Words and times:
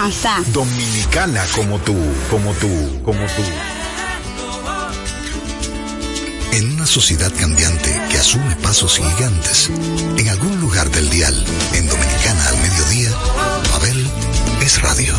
Dominicana 0.52 1.42
como 1.55 1.78
tú, 1.78 1.96
como 2.30 2.52
tú, 2.55 2.68
como 3.02 3.18
tú. 3.18 3.42
En 6.52 6.72
una 6.74 6.86
sociedad 6.86 7.32
cambiante 7.38 7.98
que 8.10 8.19
asume 8.19 8.56
pasos 8.56 8.98
gigantes, 8.98 9.70
en 10.19 10.28
algún 10.28 10.60
lugar 10.60 10.91
del 10.91 11.09
dial, 11.09 11.34
en 11.72 11.88
Dominicana 11.88 12.48
al 12.48 12.58
mediodía, 12.58 13.11
Abel 13.74 14.06
es 14.61 14.83
radio. 14.83 15.14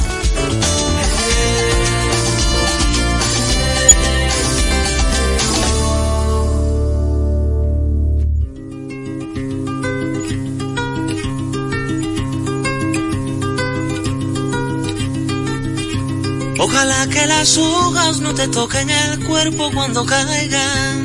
Ojalá 16.77 17.07
que 17.07 17.25
las 17.25 17.57
hojas 17.57 18.19
no 18.19 18.35
te 18.35 18.47
toquen 18.49 18.87
el 18.87 19.25
cuerpo 19.25 19.71
cuando 19.73 20.05
caigan. 20.05 20.95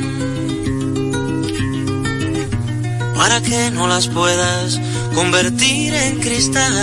Para 3.15 3.41
que 3.41 3.71
no 3.71 3.87
las 3.87 4.07
puedas 4.07 4.79
convertir 5.15 5.95
en 5.95 6.19
cristal. 6.19 6.75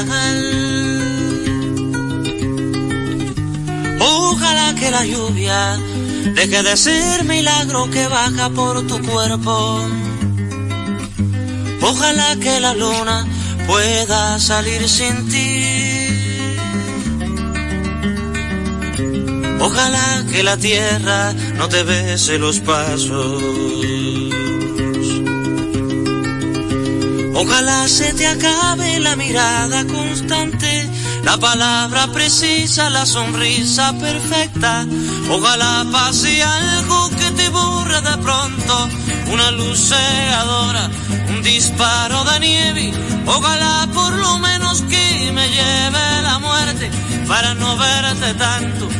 Ojalá 4.00 4.74
que 4.74 4.90
la 4.90 5.06
lluvia 5.06 5.78
deje 6.34 6.60
de 6.60 6.76
ser 6.76 7.22
milagro 7.22 7.88
que 7.90 8.08
baja 8.08 8.50
por 8.50 8.84
tu 8.88 9.00
cuerpo. 9.02 9.84
Ojalá 11.80 12.34
que 12.40 12.58
la 12.58 12.74
luna 12.74 13.24
pueda 13.68 14.40
salir 14.40 14.88
sin 14.88 15.28
ti. 15.28 15.89
Ojalá 19.70 20.24
que 20.32 20.42
la 20.42 20.56
tierra 20.56 21.32
no 21.54 21.68
te 21.68 21.84
bese 21.84 22.38
los 22.38 22.58
pasos. 22.58 23.40
Ojalá 27.34 27.86
se 27.86 28.12
te 28.14 28.26
acabe 28.26 28.98
la 28.98 29.14
mirada 29.14 29.84
constante, 29.86 30.90
la 31.22 31.36
palabra 31.38 32.08
precisa, 32.08 32.90
la 32.90 33.06
sonrisa 33.06 33.92
perfecta. 33.92 34.86
Ojalá 35.30 35.86
pase 35.92 36.42
algo 36.42 37.10
que 37.10 37.30
te 37.30 37.48
borre 37.50 38.00
de 38.00 38.16
pronto, 38.18 38.88
una 39.32 39.52
luz 39.52 39.78
cegadora, 39.88 40.90
un 41.28 41.42
disparo 41.42 42.24
de 42.24 42.40
nieve. 42.40 42.92
Ojalá 43.24 43.88
por 43.94 44.18
lo 44.18 44.36
menos 44.40 44.82
que 44.82 45.30
me 45.32 45.48
lleve 45.48 46.22
la 46.22 46.40
muerte 46.40 46.90
para 47.28 47.54
no 47.54 47.76
verte 47.76 48.34
tanto 48.34 48.99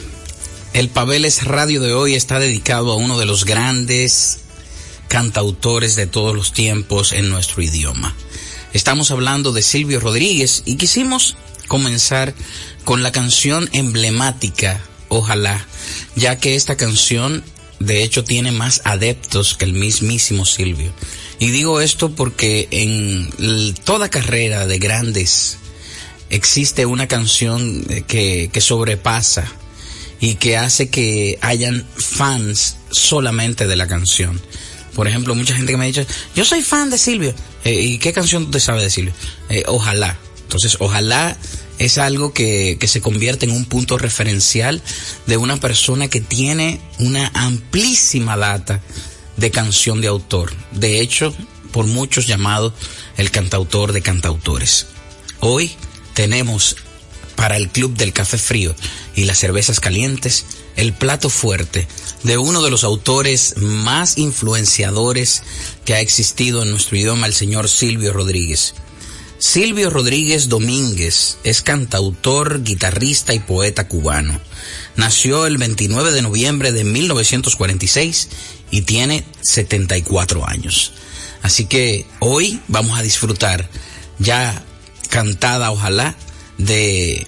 el 0.73 0.89
Pabeles 0.89 1.43
Radio 1.43 1.81
de 1.81 1.93
hoy 1.93 2.15
está 2.15 2.39
dedicado 2.39 2.91
a 2.91 2.95
uno 2.95 3.19
de 3.19 3.25
los 3.25 3.45
grandes 3.45 4.39
cantautores 5.09 5.95
de 5.95 6.07
todos 6.07 6.33
los 6.35 6.53
tiempos 6.53 7.11
en 7.11 7.29
nuestro 7.29 7.61
idioma. 7.61 8.15
Estamos 8.71 9.11
hablando 9.11 9.51
de 9.51 9.63
Silvio 9.63 9.99
Rodríguez 9.99 10.63
y 10.65 10.77
quisimos 10.77 11.35
comenzar 11.67 12.33
con 12.85 13.03
la 13.03 13.11
canción 13.11 13.69
emblemática, 13.73 14.81
Ojalá, 15.13 15.67
ya 16.15 16.37
que 16.37 16.55
esta 16.55 16.77
canción 16.77 17.43
de 17.79 18.03
hecho 18.03 18.23
tiene 18.23 18.53
más 18.53 18.79
adeptos 18.85 19.55
que 19.55 19.65
el 19.65 19.73
mismísimo 19.73 20.45
Silvio. 20.45 20.93
Y 21.37 21.49
digo 21.49 21.81
esto 21.81 22.11
porque 22.15 22.69
en 22.71 23.29
toda 23.83 24.09
carrera 24.09 24.67
de 24.67 24.79
grandes 24.79 25.57
existe 26.29 26.85
una 26.85 27.09
canción 27.09 27.83
que, 28.07 28.49
que 28.53 28.61
sobrepasa 28.61 29.51
y 30.21 30.35
que 30.35 30.55
hace 30.55 30.89
que 30.89 31.37
hayan 31.41 31.85
fans 31.97 32.77
solamente 32.91 33.67
de 33.67 33.75
la 33.75 33.87
canción. 33.87 34.39
Por 34.93 35.07
ejemplo, 35.07 35.35
mucha 35.35 35.55
gente 35.55 35.71
que 35.71 35.77
me 35.77 35.85
ha 35.85 35.87
dicho, 35.87 36.05
yo 36.35 36.45
soy 36.45 36.61
fan 36.61 36.89
de 36.89 36.97
Silvio. 36.97 37.33
Eh, 37.65 37.73
¿Y 37.73 37.97
qué 37.97 38.13
canción 38.13 38.51
te 38.51 38.59
sabe 38.59 38.83
de 38.83 38.89
Silvio? 38.89 39.13
Eh, 39.49 39.63
ojalá. 39.67 40.17
Entonces, 40.43 40.77
ojalá 40.79 41.37
es 41.79 41.97
algo 41.97 42.33
que, 42.33 42.77
que, 42.79 42.87
se 42.87 43.01
convierte 43.01 43.45
en 43.45 43.51
un 43.51 43.65
punto 43.65 43.97
referencial 43.97 44.81
de 45.25 45.37
una 45.37 45.57
persona 45.57 46.07
que 46.07 46.21
tiene 46.21 46.79
una 46.99 47.31
amplísima 47.33 48.37
data 48.37 48.81
de 49.37 49.49
canción 49.49 50.01
de 50.01 50.07
autor. 50.07 50.53
De 50.71 50.99
hecho, 50.99 51.33
por 51.71 51.87
muchos 51.87 52.27
llamado 52.27 52.73
el 53.17 53.31
cantautor 53.31 53.93
de 53.93 54.01
cantautores. 54.01 54.87
Hoy 55.39 55.71
tenemos 56.13 56.75
para 57.41 57.57
el 57.57 57.69
Club 57.69 57.95
del 57.95 58.13
Café 58.13 58.37
Frío 58.37 58.75
y 59.15 59.23
las 59.23 59.39
cervezas 59.39 59.79
calientes 59.79 60.45
el 60.75 60.93
plato 60.93 61.27
fuerte 61.27 61.87
de 62.21 62.37
uno 62.37 62.61
de 62.61 62.69
los 62.69 62.83
autores 62.83 63.55
más 63.57 64.19
influenciadores 64.19 65.41
que 65.83 65.95
ha 65.95 66.01
existido 66.01 66.61
en 66.61 66.69
nuestro 66.69 66.97
idioma, 66.97 67.25
el 67.25 67.33
señor 67.33 67.67
Silvio 67.67 68.13
Rodríguez. 68.13 68.75
Silvio 69.39 69.89
Rodríguez 69.89 70.49
Domínguez 70.49 71.39
es 71.43 71.63
cantautor, 71.63 72.61
guitarrista 72.61 73.33
y 73.33 73.39
poeta 73.39 73.87
cubano. 73.87 74.39
Nació 74.95 75.47
el 75.47 75.57
29 75.57 76.11
de 76.11 76.21
noviembre 76.21 76.71
de 76.71 76.83
1946 76.83 78.29
y 78.69 78.81
tiene 78.81 79.25
74 79.41 80.47
años. 80.47 80.93
Así 81.41 81.65
que 81.65 82.05
hoy 82.19 82.61
vamos 82.67 82.99
a 82.99 83.01
disfrutar 83.01 83.67
ya 84.19 84.63
cantada, 85.09 85.71
ojalá, 85.71 86.15
de 86.57 87.25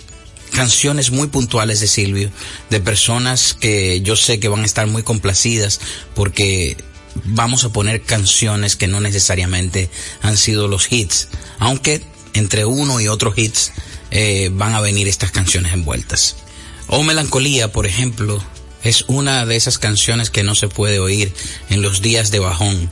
canciones 0.53 1.11
muy 1.11 1.27
puntuales 1.27 1.79
de 1.79 1.87
Silvio, 1.87 2.31
de 2.69 2.79
personas 2.79 3.53
que 3.53 4.01
yo 4.01 4.15
sé 4.15 4.39
que 4.39 4.47
van 4.47 4.61
a 4.61 4.65
estar 4.65 4.87
muy 4.87 5.03
complacidas 5.03 5.79
porque 6.13 6.77
vamos 7.25 7.63
a 7.63 7.69
poner 7.69 8.01
canciones 8.01 8.75
que 8.75 8.87
no 8.87 8.99
necesariamente 8.99 9.89
han 10.21 10.37
sido 10.37 10.67
los 10.67 10.91
hits, 10.91 11.27
aunque 11.59 12.01
entre 12.33 12.65
uno 12.65 12.99
y 12.99 13.07
otro 13.07 13.33
hits 13.35 13.71
eh, 14.11 14.49
van 14.53 14.73
a 14.73 14.81
venir 14.81 15.07
estas 15.07 15.31
canciones 15.31 15.73
envueltas. 15.73 16.35
O 16.87 17.03
Melancolía, 17.03 17.71
por 17.71 17.85
ejemplo, 17.85 18.43
es 18.83 19.05
una 19.07 19.45
de 19.45 19.55
esas 19.55 19.77
canciones 19.77 20.29
que 20.29 20.43
no 20.43 20.55
se 20.55 20.67
puede 20.67 20.99
oír 20.99 21.33
en 21.69 21.81
los 21.81 22.01
días 22.01 22.29
de 22.31 22.39
bajón 22.39 22.89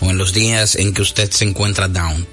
o 0.00 0.10
en 0.10 0.18
los 0.18 0.32
días 0.32 0.76
en 0.76 0.94
que 0.94 1.02
usted 1.02 1.30
se 1.30 1.44
encuentra 1.44 1.88
down. 1.88 2.26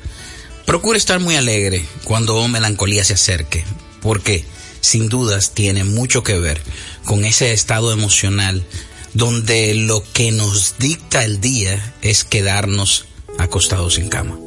Procure 0.65 0.97
estar 0.97 1.19
muy 1.19 1.35
alegre 1.35 1.85
cuando 2.03 2.47
Melancolía 2.47 3.03
se 3.03 3.13
acerque, 3.13 3.65
porque 4.01 4.45
sin 4.81 5.09
dudas 5.09 5.51
tiene 5.53 5.83
mucho 5.83 6.23
que 6.23 6.39
ver 6.39 6.61
con 7.05 7.25
ese 7.25 7.53
estado 7.53 7.91
emocional 7.91 8.65
donde 9.13 9.73
lo 9.75 10.03
que 10.13 10.31
nos 10.31 10.75
dicta 10.79 11.23
el 11.23 11.39
día 11.39 11.93
es 12.01 12.23
quedarnos 12.23 13.05
acostados 13.37 13.97
en 13.97 14.09
cama. 14.09 14.37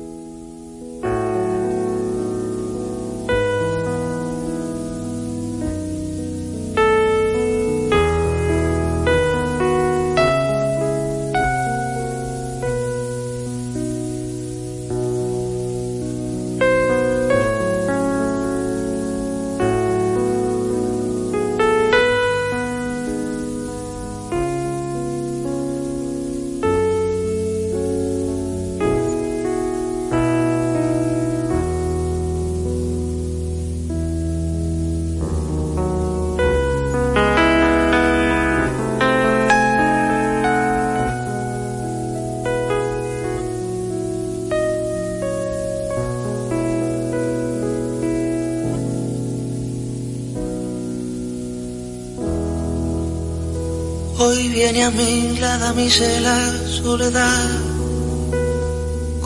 Mí 55.77 55.91
la 56.23 56.53
soledad, 56.69 57.51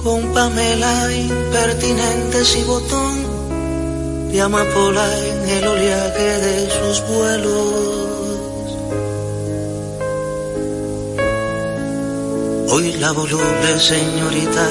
con 0.02 0.20
Pamela 0.35 1.12
impertinentes 1.12 2.56
y 2.56 2.62
botón 2.64 4.32
de 4.32 4.41
amapola 4.41 5.06
en 5.29 5.49
el 5.49 5.67
oleaje 5.69 6.38
de 6.47 6.70
sus 6.70 7.06
vuelos. 7.06 8.00
Hoy 12.73 12.93
la 12.94 13.12
voluble 13.12 13.79
señorita 13.79 14.69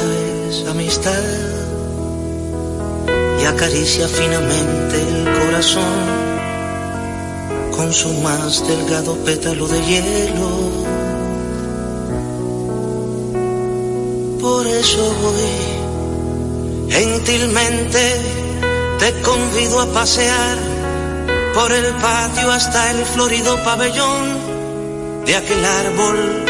es 0.49 0.65
amistad 0.67 1.23
y 3.41 3.45
acaricia 3.45 4.07
finamente 4.09 4.95
el 5.01 5.23
corazón 5.39 6.19
con 7.71 7.93
su 7.93 8.11
más 8.15 8.67
delgado 8.67 9.15
pétalo 9.23 9.65
de 9.69 9.81
hielo. 9.85 10.88
Por 14.41 14.65
eso 14.67 15.05
hoy, 15.25 16.89
gentilmente, 16.89 18.21
te 18.99 19.21
convido 19.21 19.81
a 19.81 19.87
pasear 19.87 20.57
por 21.53 21.71
el 21.71 21.93
patio 21.95 22.51
hasta 22.51 22.91
el 22.91 23.05
florido 23.05 23.61
pabellón 23.63 25.25
de 25.25 25.35
aquel 25.35 25.65
árbol 25.65 26.45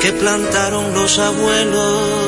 que 0.00 0.12
plantaron 0.12 0.92
los 0.94 1.18
abuelos. 1.18 2.20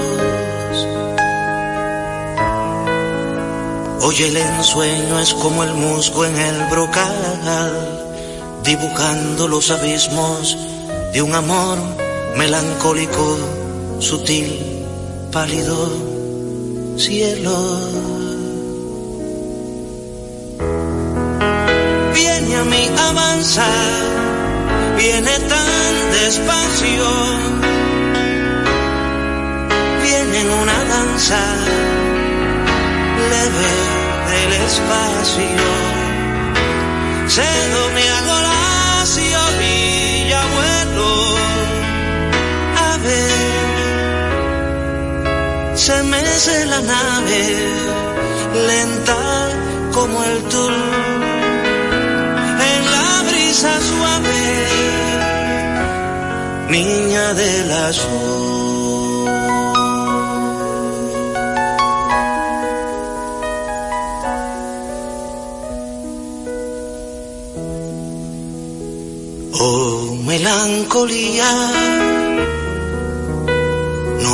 Hoy 4.02 4.22
el 4.22 4.36
ensueño 4.36 5.18
es 5.20 5.34
como 5.34 5.64
el 5.64 5.74
musgo 5.74 6.24
en 6.24 6.36
el 6.36 6.64
brocal 6.70 7.12
dibujando 8.62 9.48
los 9.48 9.70
abismos 9.70 10.56
de 11.12 11.22
un 11.22 11.34
amor 11.34 11.78
melancólico, 12.36 13.36
sutil, 13.98 14.71
pálido, 15.32 15.88
cielo. 16.98 17.56
Viene 22.14 22.56
a 22.56 22.64
mí 22.64 22.90
avanzar, 23.08 24.02
viene 24.98 25.38
tan 25.48 26.10
despacio, 26.20 27.06
viene 30.02 30.40
en 30.42 30.50
una 30.50 30.78
danza 30.94 31.40
leve 33.32 33.72
del 34.30 34.52
espacio. 34.68 35.64
Cedo 37.26 37.90
me 37.94 38.08
hago 38.10 38.51
se 45.92 46.02
mece 46.04 46.64
la 46.66 46.80
nave, 46.80 47.42
lenta 48.68 49.18
como 49.92 50.16
el 50.24 50.38
tul, 50.52 50.76
en 52.72 52.82
la 52.94 53.10
brisa 53.28 53.72
suave, 53.90 54.42
niña 56.76 57.26
del 57.34 57.70
azul. 57.88 59.30
Oh, 69.64 70.16
melancolía 70.28 71.50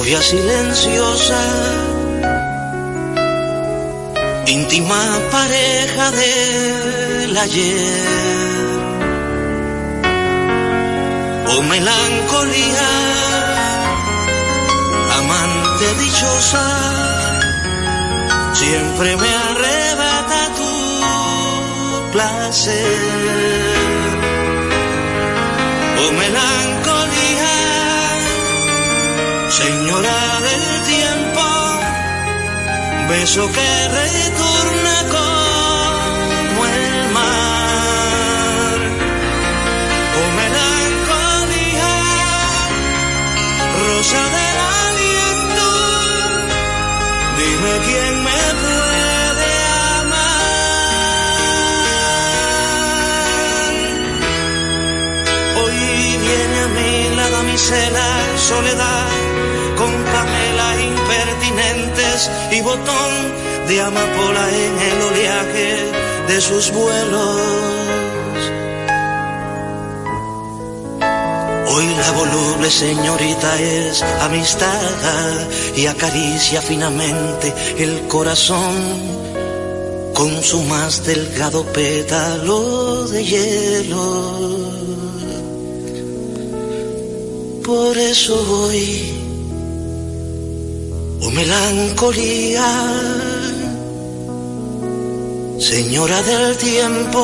novia 0.08 0.22
silenciosa, 0.22 1.40
íntima 4.46 5.02
pareja 5.30 6.10
del 6.12 7.36
ayer. 7.36 8.68
oh 11.48 11.62
melancolía, 11.62 12.90
amante 15.18 15.86
dichosa, 16.02 16.66
siempre 18.54 19.14
me 19.14 19.30
arrebata 19.50 20.40
tu 20.58 20.72
placer. 22.12 22.98
Oh 26.00 26.12
melancolía, 26.12 26.77
señora 29.58 30.20
del 30.46 30.64
tiempo, 30.94 31.44
beso 33.08 33.44
que 33.56 33.70
retorna 33.98 34.96
como 35.16 36.60
el 36.76 36.86
mar. 37.16 38.78
Oh 40.18 40.30
melancolía, 40.40 41.94
rosa 43.82 44.22
del 44.36 44.58
aliento, 44.84 45.68
dime 47.40 47.72
quién 47.86 48.12
me 48.26 48.42
puede 48.62 49.50
amar. 50.02 50.38
Hoy 55.60 55.78
viene 56.26 56.58
a 56.66 56.68
mí 56.76 56.92
la 57.16 57.26
damisela 57.30 58.08
soledad 58.36 59.27
con 59.78 59.92
Pamela 60.12 60.70
impertinentes 60.82 62.30
y 62.50 62.60
botón 62.60 63.12
de 63.68 63.80
amapola 63.80 64.48
en 64.50 64.78
el 64.88 65.02
oleaje 65.08 65.92
de 66.28 66.40
sus 66.40 66.72
vuelos. 66.72 67.78
Hoy 71.70 71.86
la 71.94 72.10
voluble 72.12 72.70
señorita 72.70 73.60
es 73.60 74.02
amistad 74.02 75.48
y 75.76 75.86
acaricia 75.86 76.60
finamente 76.60 77.54
el 77.78 78.08
corazón 78.08 78.74
con 80.14 80.42
su 80.42 80.62
más 80.62 81.04
delgado 81.04 81.64
pétalo 81.66 83.06
de 83.06 83.24
hielo. 83.24 84.58
Por 87.64 87.96
eso 87.98 88.34
hoy, 88.64 89.17
oh 91.20 91.30
melancolía, 91.30 92.68
señora 95.58 96.22
del 96.22 96.56
tiempo, 96.56 97.22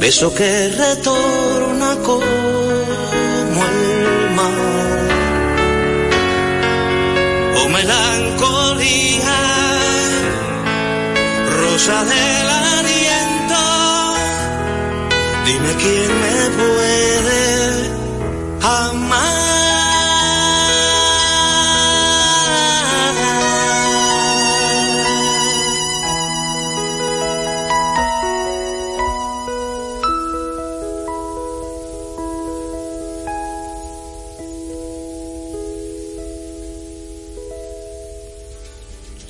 beso 0.00 0.34
que 0.34 0.68
retorna 0.68 1.96
como 2.04 3.60
el 3.70 4.30
mar. 4.36 5.08
Oh 7.60 7.68
melancolía, 7.68 9.38
rosa 11.60 12.04
del 12.04 12.48
aliento, 12.68 13.62
dime 15.46 15.72
quién 15.82 16.10
me 16.22 16.36
puede 16.58 17.40
amar. 18.62 19.37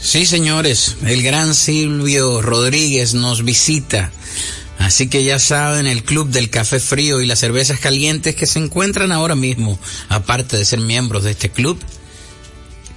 Sí, 0.09 0.25
señores, 0.25 0.97
el 1.05 1.23
gran 1.23 1.55
Silvio 1.55 2.41
Rodríguez 2.41 3.13
nos 3.13 3.45
visita. 3.45 4.11
Así 4.79 5.11
que 5.11 5.23
ya 5.23 5.39
saben, 5.39 5.87
el 5.87 6.03
club 6.03 6.31
del 6.31 6.49
café 6.49 6.81
frío 6.81 7.21
y 7.21 7.27
las 7.27 7.41
cervezas 7.41 7.79
calientes 7.79 8.35
que 8.35 8.47
se 8.47 8.59
encuentran 8.59 9.13
ahora 9.13 9.35
mismo, 9.35 9.79
aparte 10.09 10.57
de 10.57 10.65
ser 10.65 10.81
miembros 10.81 11.25
de 11.25 11.33
este 11.33 11.51
club, 11.51 11.79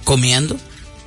comiendo. 0.04 0.56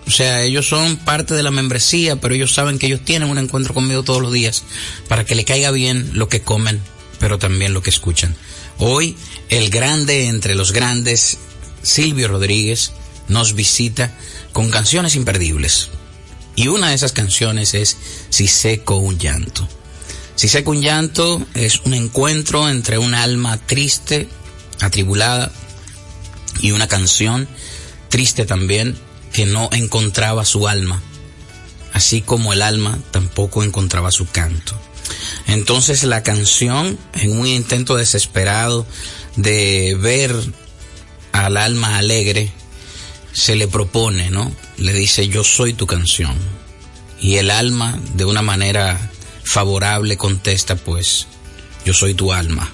O 0.06 0.12
sea, 0.12 0.44
ellos 0.44 0.68
son 0.68 0.98
parte 0.98 1.34
de 1.34 1.42
la 1.42 1.50
membresía, 1.50 2.18
pero 2.18 2.36
ellos 2.36 2.54
saben 2.54 2.78
que 2.78 2.86
ellos 2.86 3.04
tienen 3.04 3.32
un 3.32 3.40
encuentro 3.40 3.74
conmigo 3.74 4.04
todos 4.04 4.22
los 4.22 4.32
días 4.32 4.62
para 5.08 5.26
que 5.26 5.34
le 5.34 5.44
caiga 5.44 5.72
bien 5.72 6.12
lo 6.14 6.30
que 6.30 6.44
comen, 6.44 6.82
pero 7.20 7.40
también 7.40 7.74
lo 7.74 7.82
que 7.82 7.90
escuchan. 7.90 8.36
Hoy, 8.78 9.18
el 9.50 9.72
grande 9.72 10.28
entre 10.28 10.54
los 10.54 10.72
grandes, 10.72 11.40
Silvio 11.82 12.28
Rodríguez, 12.28 12.92
nos 13.28 13.56
visita 13.56 14.16
con 14.56 14.72
canciones 14.72 15.18
imperdibles. 15.18 15.90
Y 16.56 16.70
una 16.70 16.88
de 16.88 16.96
esas 16.96 17.12
canciones 17.12 17.74
es 17.74 17.98
Si 18.30 18.48
seco 18.48 18.96
un 18.96 19.20
llanto. 19.20 19.68
Si 20.36 20.48
seco 20.48 20.72
un 20.72 20.82
llanto 20.82 21.46
es 21.56 21.82
un 21.84 21.94
encuentro 21.94 22.70
entre 22.70 22.98
un 22.98 23.16
alma 23.16 23.58
triste, 23.58 24.30
atribulada, 24.80 25.52
y 26.62 26.72
una 26.72 26.88
canción 26.88 27.50
triste 28.08 28.46
también 28.46 28.98
que 29.34 29.46
no 29.46 29.68
encontraba 29.74 30.46
su 30.46 30.70
alma, 30.70 31.02
así 31.92 32.22
como 32.22 32.54
el 32.54 32.62
alma 32.62 32.98
tampoco 33.12 33.62
encontraba 33.62 34.10
su 34.10 34.26
canto. 34.26 34.80
Entonces 35.48 36.06
la 36.06 36.24
canción, 36.24 36.98
en 37.16 37.38
un 37.38 37.46
intento 37.46 37.98
desesperado 37.98 38.88
de 39.36 39.98
ver 40.00 40.34
al 41.34 41.58
alma 41.58 41.98
alegre, 41.98 42.54
se 43.36 43.56
le 43.56 43.68
propone, 43.68 44.30
¿no? 44.30 44.50
Le 44.78 44.94
dice, 44.94 45.28
yo 45.28 45.44
soy 45.44 45.74
tu 45.74 45.86
canción. 45.86 46.36
Y 47.20 47.36
el 47.36 47.52
alma, 47.52 48.00
de 48.14 48.24
una 48.24 48.42
manera 48.42 49.12
favorable, 49.44 50.16
contesta, 50.16 50.78
pues, 50.78 51.28
yo 51.86 51.94
soy 51.94 52.14
tu 52.14 52.32
alma. 52.32 52.72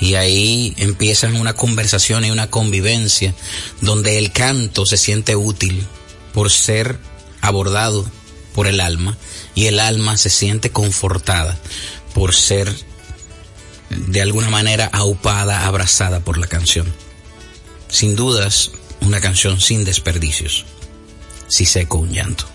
Y 0.00 0.14
ahí 0.16 0.74
empiezan 0.78 1.36
una 1.36 1.54
conversación 1.54 2.24
y 2.24 2.32
una 2.32 2.50
convivencia 2.50 3.34
donde 3.82 4.18
el 4.18 4.32
canto 4.32 4.84
se 4.84 4.96
siente 4.96 5.36
útil 5.36 5.86
por 6.32 6.50
ser 6.50 6.98
abordado 7.40 8.04
por 8.52 8.66
el 8.66 8.80
alma 8.80 9.16
y 9.54 9.66
el 9.66 9.78
alma 9.78 10.16
se 10.16 10.28
siente 10.28 10.70
confortada 10.70 11.56
por 12.14 12.34
ser 12.34 12.74
de 13.90 14.20
alguna 14.20 14.50
manera 14.50 14.86
aupada, 14.92 15.66
abrazada 15.66 16.18
por 16.18 16.36
la 16.36 16.48
canción. 16.48 16.92
Sin 17.88 18.16
dudas, 18.16 18.72
una 19.04 19.20
canción 19.20 19.60
sin 19.60 19.84
desperdicios. 19.84 20.64
Si 21.48 21.66
seco 21.66 21.98
un 21.98 22.10
llanto. 22.10 22.46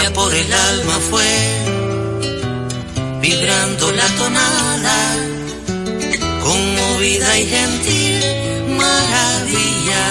Ya 0.00 0.12
por 0.12 0.32
el 0.32 0.52
alma 0.52 0.96
fue 1.10 1.26
vibrando 3.20 3.90
la 3.90 4.06
tonada, 4.20 5.16
conmovida 6.40 7.38
y 7.38 7.46
gentil, 7.46 8.20
maravillada. 8.78 10.08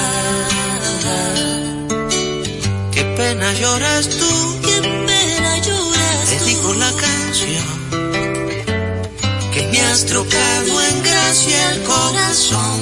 Qué 2.92 3.04
pena 3.16 3.54
lloras 3.54 4.10
tú, 4.10 4.60
qué 4.66 4.82
pena 4.82 5.58
lloras 5.68 6.30
Te 6.32 6.38
digo 6.44 6.74
la 6.74 6.92
canción 7.06 7.68
que 9.54 9.62
me 9.72 9.80
has 9.80 10.06
trocado 10.06 10.82
en 10.90 11.04
gracia 11.04 11.72
el 11.72 11.84
corazón. 11.94 12.80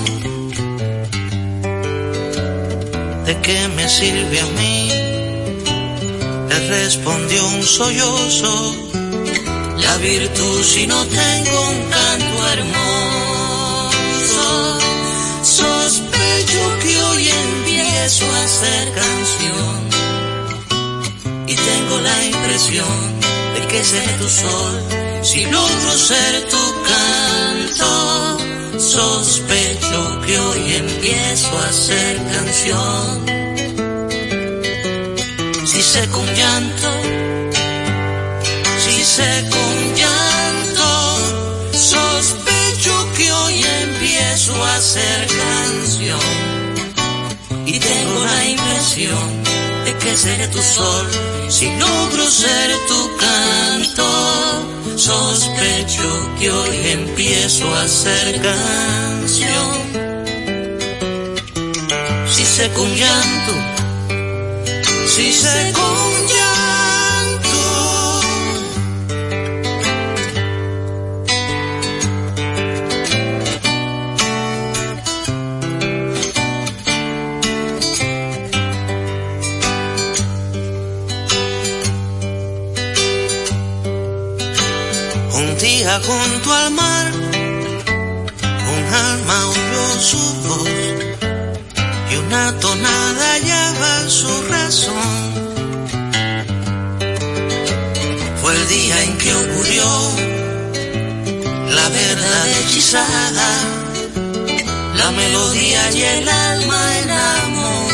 ¿De 3.27 3.33
qué 3.41 3.67
me 3.75 3.87
sirve 3.89 4.39
a 4.41 4.45
mí? 4.59 4.74
Le 6.57 6.67
respondió 6.67 7.47
un 7.47 7.63
sollozo. 7.63 8.75
La 9.77 9.97
virtud 9.97 10.63
si 10.63 10.87
no 10.87 11.03
tengo 11.05 11.61
un 11.69 11.89
canto 11.89 12.47
hermoso. 12.53 13.99
Sospecho 15.43 16.79
que 16.81 17.01
hoy 17.03 17.29
empiezo 17.29 18.25
a 18.25 18.43
hacer 18.43 18.93
canción 18.93 19.85
tengo 21.65 21.97
la 21.99 22.25
impresión 22.25 23.19
de 23.55 23.67
que 23.67 23.83
seré 23.83 24.13
tu 24.19 24.27
sol. 24.27 24.73
Si 25.21 25.45
logro 25.45 25.91
ser 25.97 26.47
tu 26.47 26.63
canto, 26.91 28.37
sospecho 28.79 30.21
que 30.25 30.39
hoy 30.39 30.73
empiezo 30.75 31.57
a 31.57 31.71
ser 31.71 32.17
canción. 32.33 33.34
Sé 35.95 36.09
con 36.09 36.25
llanto, 36.35 36.91
si 38.83 39.01
sé 39.05 39.47
con 39.49 39.95
llanto, 39.95 40.89
sospecho 41.71 43.13
que 43.15 43.31
hoy 43.31 43.63
empiezo 43.81 44.61
a 44.61 44.81
ser 44.81 45.25
canción. 45.25 46.19
Y 47.65 47.79
tengo 47.79 48.25
la 48.25 48.45
impresión 48.45 49.43
de 49.85 49.95
que 49.95 50.17
seré 50.17 50.49
tu 50.49 50.61
sol 50.61 51.07
si 51.47 51.73
logro 51.77 52.29
ser 52.29 52.71
tu 52.89 53.15
canto. 53.15 54.97
Sospecho 54.97 56.29
que 56.37 56.51
hoy 56.51 56.77
empiezo 56.91 57.73
a 57.73 57.87
ser 57.87 58.41
canción. 58.41 59.71
Si 62.29 62.43
sé 62.43 62.69
con 62.73 62.93
llanto, 62.93 63.74
si 65.15 65.31
sé 65.31 65.71
con 65.71 66.05
junto 86.03 86.53
al 86.53 86.71
mar, 86.71 87.11
un 87.13 88.93
alma 88.93 89.47
oyó 89.47 90.01
su 90.01 90.17
voz 90.47 90.94
una 92.27 92.59
tonada 92.59 93.33
hallaba 93.33 94.09
su 94.09 94.29
razón. 94.49 95.33
Fue 98.41 98.53
el 98.53 98.67
día 98.67 99.03
en 99.03 99.17
que 99.17 99.33
ocurrió 99.33 99.85
la 101.69 101.89
verdad 101.89 102.47
hechizada, 102.59 103.49
la 104.97 105.11
melodía 105.11 105.91
y 105.91 106.01
el 106.01 106.29
alma 106.29 106.97
enamoradas, 107.03 107.85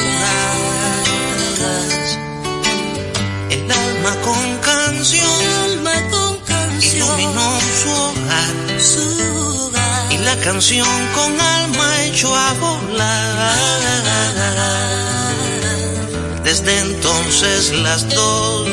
el 3.50 3.72
alma 3.72 4.16
con 4.22 4.58
canción 4.60 5.62
iluminó 6.94 7.60
su 7.82 7.90
hogar, 7.90 8.54
y 8.78 9.31
la 10.36 10.42
canción 10.44 10.88
con 11.14 11.42
alma 11.42 12.06
echó 12.06 12.34
a 12.34 12.54
volar. 12.54 13.56
Desde 16.44 16.80
entonces 16.80 17.72
las 17.72 18.08
dos 18.10 18.70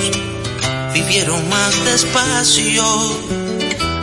vivieron 0.95 1.49
más 1.49 1.85
despacio, 1.85 2.85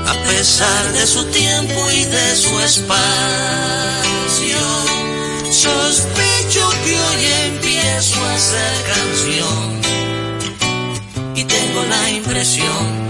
a 0.05 0.13
pesar 0.27 0.93
de 0.93 1.07
su 1.07 1.23
tiempo 1.25 1.91
y 1.91 2.03
de 2.03 2.35
su 2.35 2.59
espacio. 2.59 2.89
Sospecho 5.49 6.69
que 6.83 6.99
hoy 7.05 7.25
empiezo 7.51 8.17
a 8.25 8.33
hacer 8.33 8.73
canción 8.93 9.81
y 11.35 11.43
tengo 11.45 11.83
la 11.83 12.09
impresión 12.09 13.05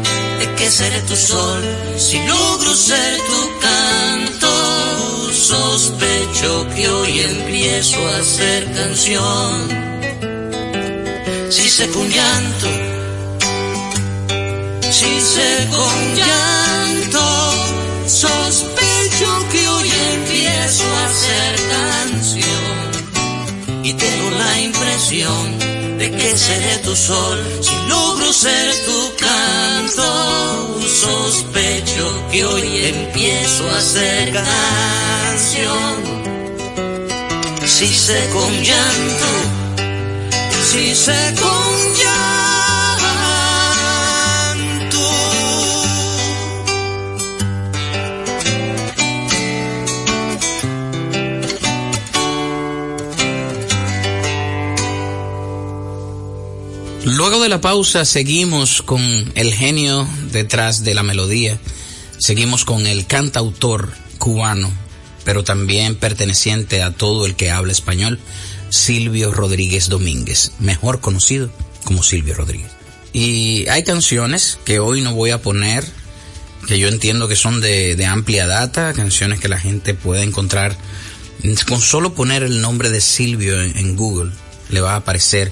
que 0.58 0.72
seré 0.72 1.02
tu 1.02 1.16
sol 1.16 1.64
si 1.98 2.18
logro 2.26 2.74
ser 2.74 3.18
tu 3.28 3.60
canto. 3.60 3.95
Sospecho 5.36 6.66
que 6.74 6.88
hoy 6.90 7.20
empiezo 7.20 7.98
a 8.08 8.18
hacer 8.18 8.72
canción. 8.74 9.68
Si 11.50 11.70
sé 11.70 11.90
con 11.90 12.10
llanto, 12.10 12.68
si 14.90 15.22
sé 15.22 15.68
con 15.76 16.16
llanto, 16.16 17.52
sospecho 18.08 19.50
que 19.52 19.68
hoy 19.68 19.92
empiezo 20.14 20.84
a 20.86 21.06
hacer 21.06 21.56
canción. 21.70 22.78
Y 23.84 23.94
tengo 23.94 24.30
la 24.32 24.62
impresión 24.62 25.75
de 26.10 26.18
que 26.18 26.38
seré 26.38 26.78
tu 26.84 26.96
sol 26.96 27.38
si 27.62 27.76
logro 27.88 28.32
ser 28.34 28.76
tu 28.86 29.16
canto. 29.26 30.80
Sospecho 30.88 32.06
que 32.32 32.46
hoy 32.46 32.86
empiezo 32.96 33.70
a 33.70 33.78
hacer 33.78 34.34
canción. 34.34 35.96
Si 37.66 37.88
sé 37.88 38.30
con 38.34 38.52
llanto, 38.64 39.32
si 40.72 40.96
sé 40.96 41.36
con 41.42 41.96
Luego 57.06 57.40
de 57.40 57.50
la 57.50 57.62
pausa 57.62 58.04
seguimos 58.04 58.82
con 58.82 59.00
el 59.36 59.54
genio 59.54 60.08
detrás 60.32 60.84
de 60.84 60.96
la 60.96 61.04
melodía, 61.04 61.60
seguimos 62.18 62.66
con 62.66 62.88
el 62.88 63.06
cantautor 63.06 63.92
cubano, 64.18 64.72
pero 65.24 65.44
también 65.44 65.96
perteneciente 65.98 66.82
a 66.82 66.90
todo 66.90 67.28
el 67.28 67.36
que 67.36 67.52
habla 67.52 67.74
español, 67.74 68.18
Silvio 68.70 69.32
Rodríguez 69.32 69.88
Domínguez, 69.88 70.54
mejor 70.58 71.00
conocido 71.00 71.52
como 71.84 72.02
Silvio 72.02 72.34
Rodríguez. 72.34 72.72
Y 73.14 73.68
hay 73.68 73.84
canciones 73.84 74.58
que 74.66 74.80
hoy 74.80 75.02
no 75.02 75.14
voy 75.14 75.30
a 75.30 75.44
poner, 75.44 75.86
que 76.68 76.80
yo 76.80 76.88
entiendo 76.88 77.28
que 77.28 77.36
son 77.36 77.62
de, 77.62 78.04
amplia 78.10 78.48
data, 78.48 78.94
canciones 78.94 79.40
que 79.40 79.48
la 79.48 79.60
gente 79.60 79.94
puede 79.94 80.24
encontrar 80.24 80.76
con 81.68 81.82
solo 81.82 82.16
poner 82.16 82.42
el 82.42 82.62
nombre 82.62 82.90
de 82.90 83.00
Silvio 83.00 83.62
en 83.62 83.96
Google, 83.96 84.32
le 84.70 84.82
va 84.82 84.94
a 84.94 84.98
aparecer, 84.98 85.52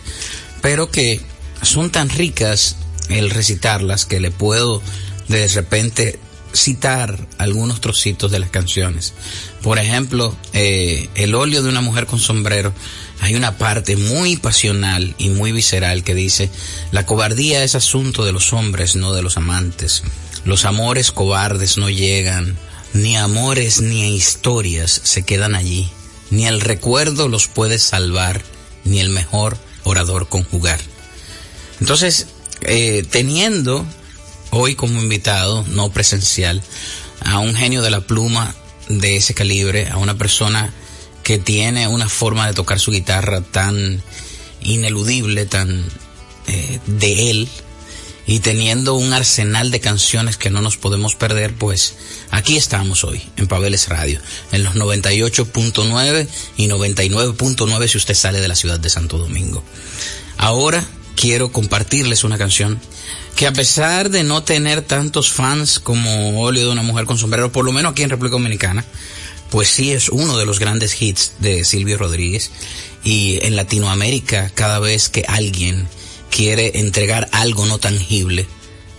pero 0.59 0.89
que 0.89 1.21
son 1.65 1.89
tan 1.91 2.09
ricas 2.09 2.77
el 3.09 3.29
recitarlas 3.29 4.05
que 4.05 4.19
le 4.19 4.31
puedo 4.31 4.81
de 5.27 5.47
repente 5.47 6.19
citar 6.53 7.27
algunos 7.37 7.81
trocitos 7.81 8.31
de 8.31 8.39
las 8.39 8.49
canciones. 8.49 9.13
Por 9.61 9.79
ejemplo, 9.79 10.35
eh, 10.53 11.09
El 11.15 11.35
óleo 11.35 11.63
de 11.63 11.69
una 11.69 11.81
mujer 11.81 12.05
con 12.05 12.19
sombrero, 12.19 12.73
hay 13.21 13.35
una 13.35 13.57
parte 13.57 13.95
muy 13.95 14.37
pasional 14.37 15.15
y 15.17 15.29
muy 15.29 15.51
visceral 15.51 16.03
que 16.03 16.13
dice, 16.13 16.49
la 16.91 17.05
cobardía 17.05 17.63
es 17.63 17.75
asunto 17.75 18.25
de 18.25 18.33
los 18.33 18.53
hombres, 18.53 18.95
no 18.95 19.13
de 19.13 19.23
los 19.23 19.37
amantes. 19.37 20.03
Los 20.45 20.65
amores 20.65 21.11
cobardes 21.11 21.77
no 21.77 21.89
llegan, 21.89 22.57
ni 22.93 23.17
amores 23.17 23.81
ni 23.81 24.15
historias 24.15 25.01
se 25.03 25.23
quedan 25.23 25.55
allí, 25.55 25.89
ni 26.29 26.45
el 26.45 26.61
recuerdo 26.61 27.27
los 27.27 27.47
puede 27.47 27.79
salvar, 27.79 28.43
ni 28.83 28.99
el 28.99 29.09
mejor 29.09 29.57
orador 29.83 30.27
conjugar. 30.27 30.79
Entonces, 31.83 32.27
eh, 32.61 33.03
teniendo 33.11 33.85
hoy 34.51 34.73
como 34.73 35.01
invitado, 35.01 35.65
no 35.67 35.91
presencial, 35.91 36.63
a 37.19 37.39
un 37.39 37.55
genio 37.55 37.81
de 37.81 37.89
la 37.89 37.99
pluma 37.99 38.55
de 38.87 39.17
ese 39.17 39.33
calibre, 39.33 39.89
a 39.89 39.97
una 39.97 40.17
persona 40.17 40.73
que 41.23 41.39
tiene 41.39 41.89
una 41.89 42.07
forma 42.07 42.47
de 42.47 42.53
tocar 42.53 42.79
su 42.79 42.91
guitarra 42.91 43.41
tan 43.41 44.01
ineludible, 44.61 45.45
tan 45.45 45.83
eh, 46.47 46.79
de 46.85 47.31
él, 47.31 47.49
y 48.25 48.39
teniendo 48.39 48.93
un 48.93 49.11
arsenal 49.11 49.69
de 49.69 49.81
canciones 49.81 50.37
que 50.37 50.49
no 50.49 50.61
nos 50.61 50.77
podemos 50.77 51.15
perder, 51.15 51.53
pues 51.53 51.95
aquí 52.31 52.55
estamos 52.55 53.03
hoy 53.03 53.21
en 53.35 53.47
Pabeles 53.47 53.89
Radio, 53.89 54.21
en 54.53 54.63
los 54.63 54.75
98.9 54.75 56.29
y 56.55 56.69
99.9 56.69 57.87
si 57.89 57.97
usted 57.97 58.13
sale 58.13 58.39
de 58.39 58.47
la 58.47 58.55
ciudad 58.55 58.79
de 58.79 58.89
Santo 58.89 59.17
Domingo. 59.17 59.61
Ahora 60.37 60.87
quiero 61.15 61.51
compartirles 61.51 62.23
una 62.23 62.37
canción 62.37 62.79
que 63.35 63.47
a 63.47 63.53
pesar 63.53 64.09
de 64.09 64.23
no 64.23 64.43
tener 64.43 64.81
tantos 64.81 65.31
fans 65.31 65.79
como 65.79 66.41
Óleo 66.41 66.65
de 66.65 66.71
una 66.71 66.83
mujer 66.83 67.05
con 67.05 67.17
sombrero, 67.17 67.51
por 67.51 67.65
lo 67.65 67.71
menos 67.71 67.91
aquí 67.91 68.03
en 68.03 68.09
República 68.09 68.33
Dominicana, 68.33 68.85
pues 69.49 69.69
sí 69.69 69.91
es 69.91 70.09
uno 70.09 70.37
de 70.37 70.45
los 70.45 70.59
grandes 70.59 70.99
hits 71.01 71.33
de 71.39 71.63
Silvio 71.63 71.97
Rodríguez. 71.97 72.51
Y 73.03 73.39
en 73.45 73.55
Latinoamérica, 73.55 74.49
cada 74.53 74.79
vez 74.79 75.09
que 75.09 75.25
alguien 75.27 75.87
quiere 76.31 76.79
entregar 76.79 77.29
algo 77.31 77.65
no 77.65 77.77
tangible, 77.77 78.47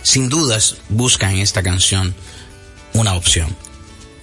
sin 0.03 0.29
dudas 0.29 0.77
busca 0.89 1.31
en 1.31 1.39
esta 1.39 1.63
canción 1.63 2.15
una 2.93 3.15
opción. 3.15 3.55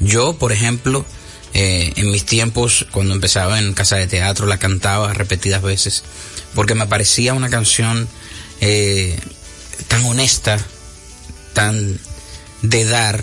Yo, 0.01 0.35
por 0.35 0.53
ejemplo, 0.53 1.05
eh, 1.55 1.93
en 1.97 2.11
mis 2.11 2.25
tiempos, 2.25 2.87
cuando 2.91 3.15
empezaba 3.15 3.59
en 3.59 3.75
casa 3.75 3.97
de 3.97 4.07
teatro, 4.07 4.47
la 4.47 4.59
cantaba 4.59 5.13
repetidas 5.13 5.63
veces 5.63 6.03
porque 6.55 6.75
me 6.75 6.87
parecía 6.87 7.35
una 7.35 7.51
canción 7.51 8.09
eh, 8.61 9.19
tan 9.89 10.05
honesta, 10.05 10.59
tan 11.53 11.99
de 12.63 12.85
dar, 12.85 13.23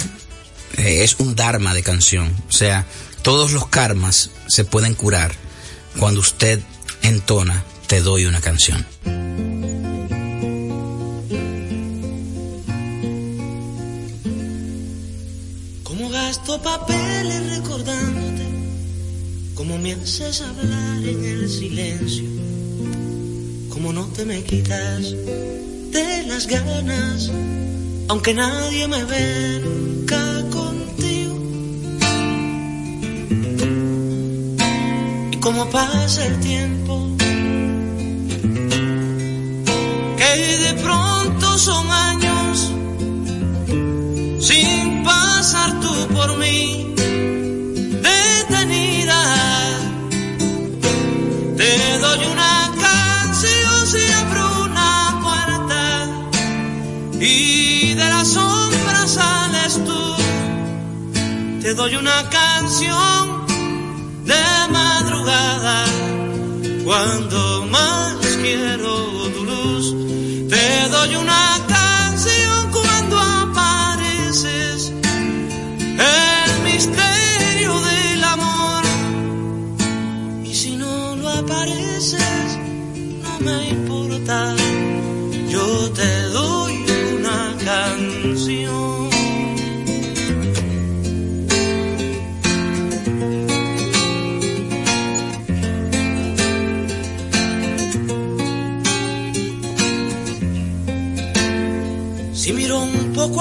eh, 0.77 1.03
es 1.03 1.15
un 1.19 1.35
dharma 1.35 1.73
de 1.73 1.83
canción. 1.83 2.35
O 2.49 2.51
sea, 2.51 2.85
todos 3.21 3.51
los 3.51 3.67
karmas 3.67 4.31
se 4.47 4.65
pueden 4.65 4.95
curar 4.95 5.33
cuando 5.97 6.19
usted 6.19 6.59
entona 7.01 7.63
Te 7.87 8.01
doy 8.01 8.25
una 8.25 8.39
canción. 8.39 8.85
Como 15.83 16.09
gasto 16.09 16.61
papeles 16.61 17.58
me 19.81 19.93
haces 19.93 20.41
hablar 20.41 20.97
en 21.03 21.23
el 21.23 21.49
silencio, 21.49 22.25
como 23.69 23.93
no 23.93 24.05
te 24.07 24.25
me 24.25 24.43
quitas 24.43 25.11
de 25.91 26.23
las 26.27 26.47
ganas, 26.47 27.31
aunque 28.09 28.33
nadie 28.33 28.87
me 28.87 29.03
ve 29.05 29.61
nunca 29.63 30.43
contigo. 30.49 31.39
Y 35.31 35.37
como 35.37 35.69
pasa 35.69 36.25
el 36.25 36.39
tiempo, 36.41 37.15
que 40.17 40.31
de 40.65 40.73
pronto 40.81 41.57
son 41.57 41.89
años 41.89 42.28
Te 61.69 61.75
doy 61.75 61.95
una 61.97 62.27
canción 62.31 63.45
de 64.25 64.43
madrugada 64.71 65.85
cuando 66.83 67.67
más 67.69 68.15
quiero 68.41 68.78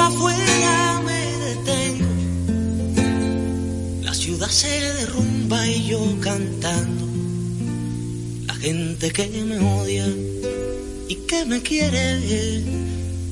afuera 0.00 1.02
me 1.04 1.20
detengo. 1.46 2.08
La 4.02 4.14
ciudad 4.14 4.48
se 4.48 4.68
derrumba 4.68 5.66
y 5.66 5.86
yo 5.88 6.00
cantando. 6.20 7.06
La 8.46 8.54
gente 8.54 9.10
que 9.10 9.26
me 9.28 9.58
odia 9.58 10.06
y 11.08 11.14
que 11.26 11.44
me 11.44 11.62
quiere 11.62 12.62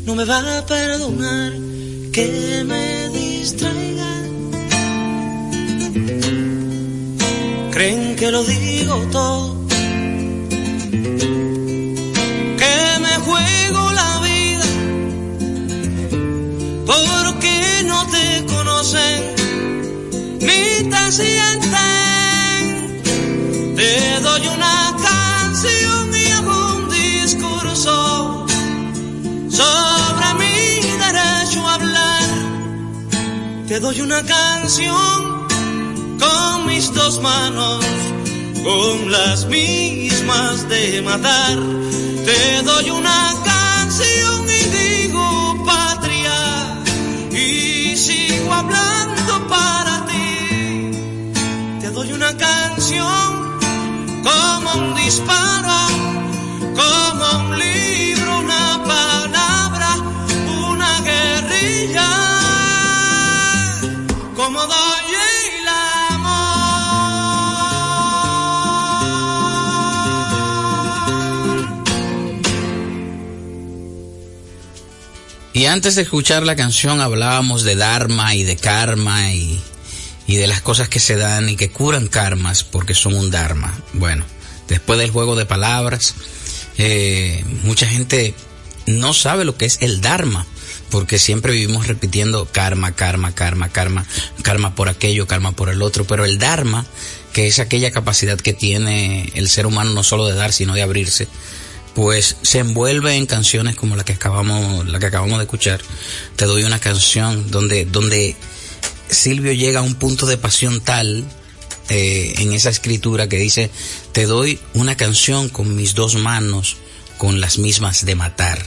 no 0.04 0.14
me 0.14 0.24
va 0.24 0.58
a 0.58 0.66
perdonar 0.66 1.52
que 2.12 2.64
me 2.64 3.08
distraiga. 3.10 4.12
Creen 7.72 8.16
que 8.16 8.30
lo 8.30 8.42
digo 8.44 8.96
todo. 9.10 9.55
Conocen 18.86 19.34
ni 20.40 20.90
te 20.90 21.12
sienten. 21.12 21.76
Te 23.74 24.20
doy 24.20 24.46
una 24.48 24.96
canción 25.02 26.10
y 26.14 26.32
un 26.46 26.88
discurso 26.88 28.46
sobre 29.50 30.34
mi 30.38 30.80
derecho 30.98 31.66
a 31.66 31.74
hablar. 31.74 32.28
Te 33.66 33.80
doy 33.80 34.00
una 34.00 34.22
canción 34.22 35.46
con 36.18 36.66
mis 36.66 36.92
dos 36.94 37.20
manos, 37.20 37.84
con 38.62 39.10
las 39.10 39.46
mismas 39.46 40.68
de 40.68 41.02
matar. 41.02 41.58
Te 42.24 42.62
doy 42.62 42.90
una 42.90 43.34
canción 43.34 43.55
hablando 48.58 49.46
para 49.48 50.06
ti. 50.06 50.90
Te 51.80 51.90
doy 51.90 52.12
una 52.12 52.36
canción 52.36 53.26
como 54.22 54.68
un 54.82 54.94
disparo, 54.94 55.78
como 56.80 57.24
un 57.40 57.58
libro, 57.58 57.85
Antes 75.66 75.96
de 75.96 76.02
escuchar 76.02 76.44
la 76.44 76.56
canción 76.56 77.00
hablábamos 77.00 77.62
de 77.62 77.76
Dharma 77.76 78.34
y 78.34 78.44
de 78.44 78.56
karma 78.56 79.32
y, 79.32 79.60
y 80.26 80.36
de 80.36 80.46
las 80.46 80.60
cosas 80.60 80.88
que 80.88 81.00
se 81.00 81.16
dan 81.16 81.48
y 81.48 81.56
que 81.56 81.70
curan 81.70 82.08
karmas 82.08 82.64
porque 82.64 82.94
son 82.94 83.14
un 83.14 83.30
Dharma. 83.30 83.74
Bueno, 83.92 84.24
después 84.68 84.98
del 84.98 85.10
juego 85.10 85.36
de 85.36 85.44
palabras, 85.44 86.14
eh, 86.78 87.44
mucha 87.62 87.86
gente 87.86 88.34
no 88.86 89.12
sabe 89.12 89.44
lo 89.44 89.56
que 89.56 89.66
es 89.66 89.78
el 89.80 90.00
Dharma 90.00 90.46
porque 90.90 91.18
siempre 91.18 91.52
vivimos 91.52 91.86
repitiendo 91.88 92.46
karma, 92.46 92.92
karma, 92.92 93.34
karma, 93.34 93.68
karma, 93.70 94.06
karma 94.42 94.74
por 94.74 94.88
aquello, 94.88 95.26
karma 95.26 95.52
por 95.52 95.68
el 95.68 95.82
otro, 95.82 96.06
pero 96.06 96.24
el 96.24 96.38
Dharma, 96.38 96.86
que 97.32 97.46
es 97.46 97.58
aquella 97.58 97.90
capacidad 97.90 98.38
que 98.38 98.52
tiene 98.52 99.30
el 99.34 99.48
ser 99.48 99.66
humano 99.66 99.90
no 99.92 100.02
solo 100.02 100.26
de 100.26 100.34
dar, 100.34 100.52
sino 100.52 100.74
de 100.74 100.82
abrirse, 100.82 101.28
pues 101.96 102.36
se 102.42 102.58
envuelve 102.58 103.16
en 103.16 103.24
canciones 103.24 103.74
como 103.74 103.96
la 103.96 104.04
que 104.04 104.12
acabamos, 104.12 104.86
la 104.86 104.98
que 104.98 105.06
acabamos 105.06 105.38
de 105.38 105.44
escuchar. 105.44 105.80
Te 106.36 106.44
doy 106.44 106.64
una 106.64 106.78
canción 106.78 107.50
donde, 107.50 107.86
donde 107.86 108.36
Silvio 109.08 109.54
llega 109.54 109.80
a 109.80 109.82
un 109.82 109.94
punto 109.94 110.26
de 110.26 110.36
pasión 110.36 110.82
tal 110.82 111.24
eh, 111.88 112.34
en 112.36 112.52
esa 112.52 112.68
escritura 112.68 113.30
que 113.30 113.38
dice, 113.38 113.70
te 114.12 114.26
doy 114.26 114.60
una 114.74 114.94
canción 114.98 115.48
con 115.48 115.74
mis 115.74 115.94
dos 115.94 116.16
manos, 116.16 116.76
con 117.16 117.40
las 117.40 117.56
mismas 117.56 118.04
de 118.04 118.14
matar. 118.14 118.62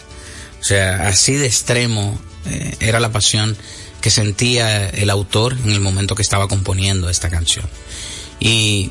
O 0.60 0.64
sea, 0.64 1.08
así 1.08 1.34
de 1.34 1.46
extremo 1.46 2.20
eh, 2.48 2.78
era 2.80 3.00
la 3.00 3.12
pasión 3.12 3.56
que 4.02 4.10
sentía 4.10 4.90
el 4.90 5.12
autor 5.12 5.56
en 5.64 5.70
el 5.70 5.82
momento 5.82 6.16
que 6.16 6.24
estaba 6.24 6.48
componiendo 6.48 7.12
esta 7.12 7.30
canción. 7.30 7.70
Y 8.40 8.90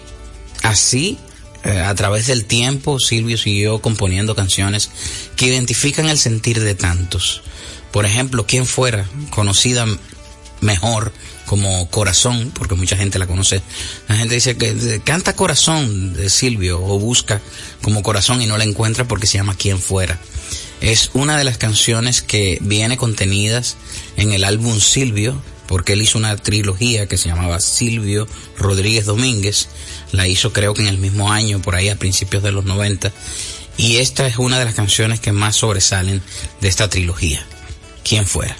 así, 0.62 1.18
eh, 1.64 1.81
a 1.81 1.94
través 1.94 2.27
del 2.27 2.44
tiempo, 2.44 3.01
Silvio 3.01 3.37
siguió 3.37 3.81
componiendo 3.81 4.35
canciones 4.35 4.90
que 5.37 5.47
identifican 5.47 6.09
el 6.09 6.18
sentir 6.18 6.61
de 6.61 6.75
tantos. 6.75 7.42
Por 7.92 8.07
ejemplo, 8.07 8.47
¿quién 8.47 8.66
fuera 8.66 9.09
conocida 9.31 9.87
mejor 10.61 11.12
como 11.49 11.88
Corazón, 11.88 12.53
porque 12.55 12.75
mucha 12.75 12.97
gente 12.97 13.18
la 13.18 13.27
conoce. 13.27 13.62
La 14.07 14.16
gente 14.16 14.35
dice 14.35 14.57
que 14.57 15.01
canta 15.03 15.35
Corazón 15.35 16.12
de 16.12 16.29
Silvio 16.29 16.81
o 16.83 16.99
busca 16.99 17.40
como 17.81 18.03
Corazón 18.03 18.42
y 18.42 18.47
no 18.47 18.59
la 18.59 18.64
encuentra 18.64 19.09
porque 19.09 19.27
se 19.27 19.38
llama 19.38 19.57
Quién 19.57 19.79
fuera. 19.81 20.18
Es 20.83 21.11
una 21.14 21.38
de 21.38 21.44
las 21.44 21.57
canciones 21.57 22.21
que 22.21 22.59
viene 22.61 22.99
contenidas 22.99 23.77
en 24.16 24.33
el 24.33 24.44
álbum 24.44 24.79
Silvio, 24.79 25.40
porque 25.68 25.92
él 25.92 26.02
hizo 26.02 26.18
una 26.18 26.37
trilogía 26.37 27.07
que 27.07 27.18
se 27.18 27.28
llamaba 27.28 27.61
Silvio 27.61 28.26
Rodríguez 28.59 29.07
Domínguez. 29.07 29.68
La 30.11 30.26
hizo 30.26 30.52
creo 30.52 30.74
que 30.74 30.83
en 30.83 30.88
el 30.88 30.98
mismo 30.98 31.31
año, 31.31 31.62
por 31.62 31.76
ahí 31.76 31.90
a 31.90 31.96
principios 31.96 32.42
de 32.42 32.50
los 32.50 32.64
90. 32.64 33.12
Y 33.76 33.98
esta 33.98 34.26
es 34.26 34.38
una 34.38 34.59
de 34.59 34.64
las 34.64 34.74
canciones 34.74 35.20
que 35.20 35.31
más 35.31 35.54
sobresalen 35.54 36.22
de 36.61 36.68
esta 36.68 36.88
trilogía. 36.88 37.46
¿Quién 38.02 38.26
fuera? 38.26 38.57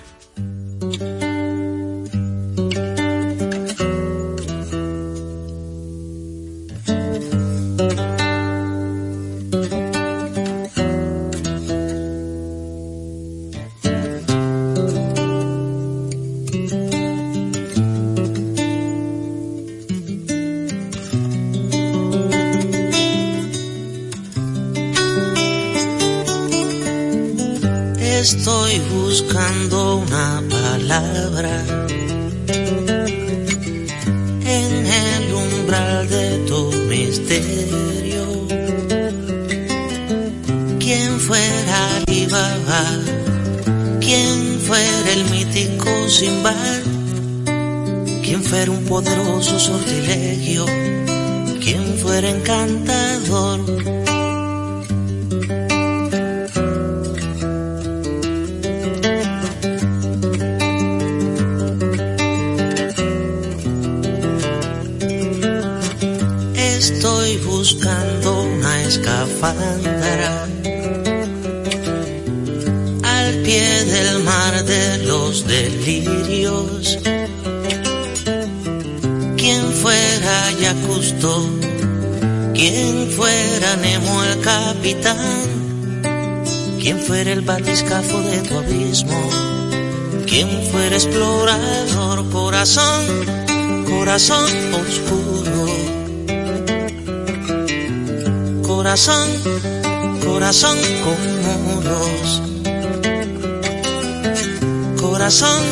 Corazón 105.29 105.63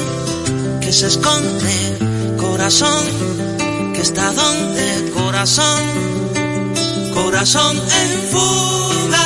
que 0.83 0.92
se 0.92 1.07
esconde, 1.07 1.99
corazón 2.37 3.05
que 3.95 4.03
está 4.03 4.31
donde, 4.35 5.11
corazón, 5.14 5.83
corazón 7.14 7.75
en 7.79 8.11
fuga, 8.31 9.26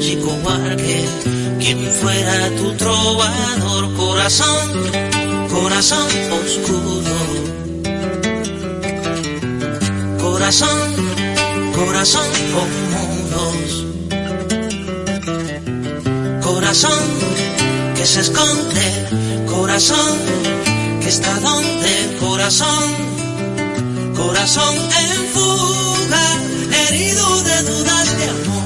chico 0.00 0.36
Huarque, 0.42 1.04
quien 1.60 1.78
fuera 2.00 2.50
tu 2.56 2.72
trovador, 2.74 3.94
corazón, 3.94 4.90
corazón 5.48 6.08
oscuro. 6.42 7.14
Corazón, 10.20 10.80
corazón 11.76 12.28
con. 12.52 12.90
Corazón 16.42 17.04
que 17.96 18.06
se 18.06 18.20
esconde, 18.20 18.88
corazón 19.46 20.18
que 21.00 21.08
está 21.08 21.38
donde, 21.40 22.16
corazón, 22.20 22.84
corazón 24.16 24.76
en 24.76 25.26
fuga, 25.32 26.49
herido 26.90 27.42
de 27.42 27.62
dudas 27.62 28.18
de 28.18 28.28
amor. 28.28 28.59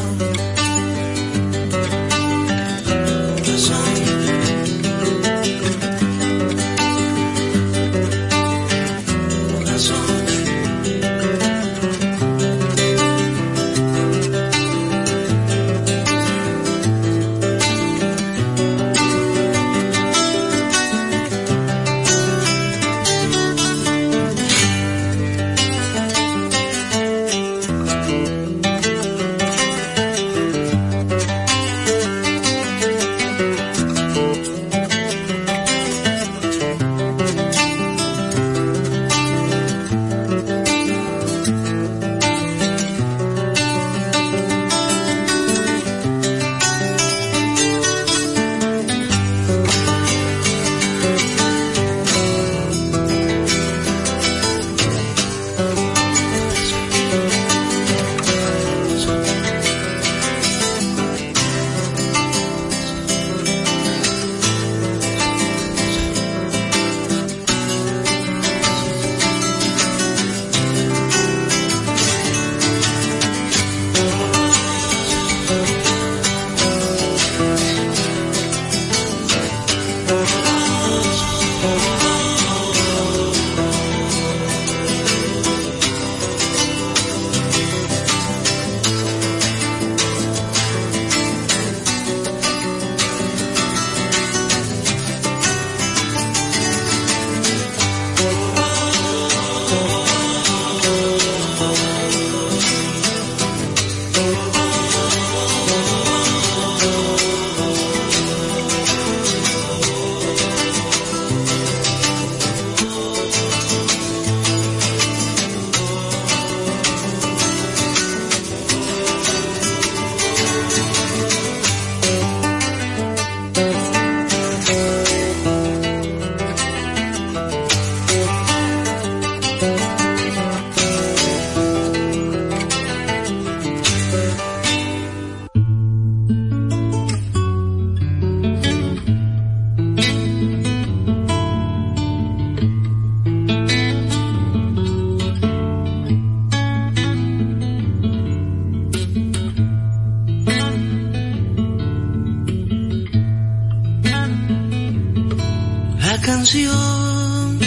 canción 156.25 157.59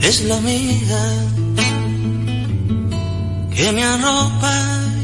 es 0.00 0.24
la 0.24 0.36
amiga 0.36 1.04
que 3.54 3.72
me 3.72 3.84
arropa 3.84 4.54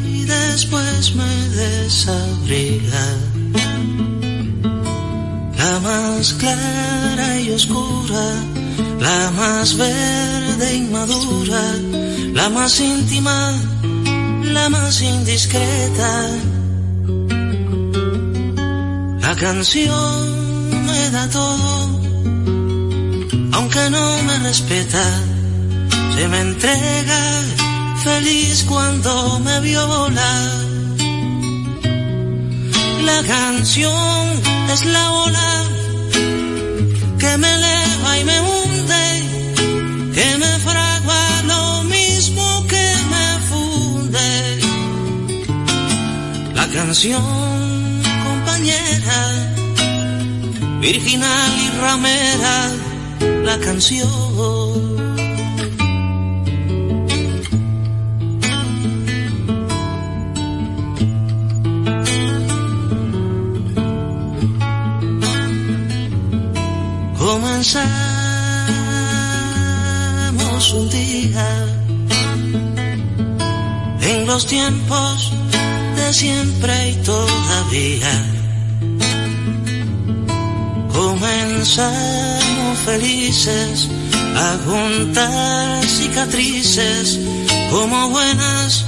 y 0.06 0.22
después 0.22 1.14
me 1.14 1.48
desabriga. 1.62 3.06
La 5.58 5.80
más 5.80 6.32
clara 6.34 7.40
y 7.40 7.50
oscura, 7.50 8.26
la 9.00 9.30
más 9.32 9.76
verde 9.76 10.76
y 10.76 10.80
madura, 10.82 11.62
la 12.32 12.48
más 12.48 12.80
íntima, 12.80 13.52
la 14.42 14.68
más 14.70 15.02
indiscreta. 15.02 16.30
La 19.20 19.34
canción 19.36 20.37
me 20.88 21.10
da 21.10 21.28
todo 21.28 21.98
aunque 23.58 23.90
no 23.90 24.22
me 24.22 24.38
respeta, 24.38 25.04
se 26.14 26.28
me 26.28 26.40
entrega 26.40 27.22
feliz 28.04 28.64
cuando 28.68 29.40
me 29.40 29.60
vio 29.60 29.86
volar. 29.86 30.50
La 33.04 33.20
canción 33.34 34.24
es 34.72 34.84
la 34.84 35.12
ola 35.24 35.64
que 37.18 37.36
me 37.36 37.52
eleva 37.52 38.18
y 38.20 38.24
me 38.24 38.40
hunde, 38.48 39.04
que 40.14 40.36
me 40.42 40.52
fragua 40.66 41.42
lo 41.52 41.82
mismo 41.84 42.66
que 42.72 42.86
me 43.12 43.26
funde. 43.50 44.58
La 46.54 46.66
canción, 46.68 47.22
compañera, 48.24 49.47
virginal 50.80 51.50
y 51.58 51.68
ramera, 51.80 52.72
la 53.44 53.58
canción. 53.58 54.08
Comenzamos 67.18 67.92
un 70.72 70.88
día 70.90 71.48
en 74.00 74.26
los 74.26 74.46
tiempos 74.46 75.32
de 75.96 76.12
siempre 76.14 76.90
y 76.90 76.94
todavía. 77.04 78.27
Comenzamos 81.68 82.78
felices 82.86 83.88
a 84.34 84.56
juntar 84.64 85.84
cicatrices 85.84 87.20
como 87.70 88.08
buenas 88.08 88.86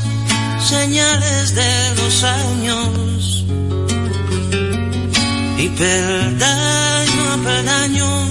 señales 0.67 1.55
de 1.55 1.95
los 1.97 2.25
años. 2.25 3.45
Y 5.59 5.69
peldaño 5.69 7.23
a 7.35 7.37
peldaño 7.45 8.29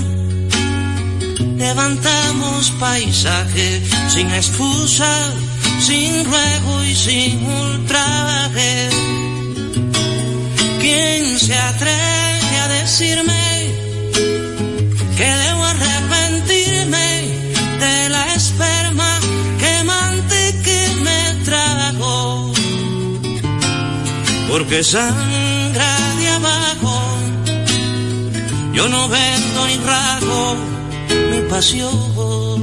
levantamos 1.55 2.71
paisaje 2.79 3.83
sin 4.07 4.31
excusa, 4.31 5.31
sin 5.79 6.25
ruego 6.25 6.83
y 6.85 6.95
sin 6.95 7.45
ultraje. 7.45 8.89
¿Quién 10.81 11.37
se 11.37 11.55
atreve 11.55 12.57
a 12.63 12.67
decirme 12.67 13.48
Porque 24.59 24.83
sangra 24.83 25.91
de 26.19 26.27
abajo, 26.27 26.95
yo 28.73 28.89
no 28.89 29.07
vendo 29.07 29.67
ni 29.67 29.77
rago 29.77 30.57
mi 31.31 31.39
pasión. 31.49 32.59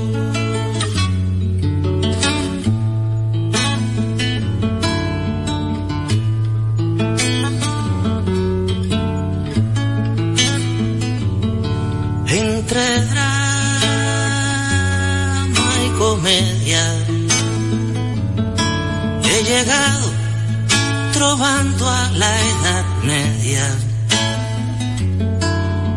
Entre 12.29 13.01
drama 13.07 13.67
y 15.87 15.89
comedia 15.99 16.85
he 19.25 19.37
llegado 19.45 20.06
trovando 21.17 21.89
a 21.89 22.11
la 22.23 22.33
edad 22.53 22.85
media. 23.03 23.67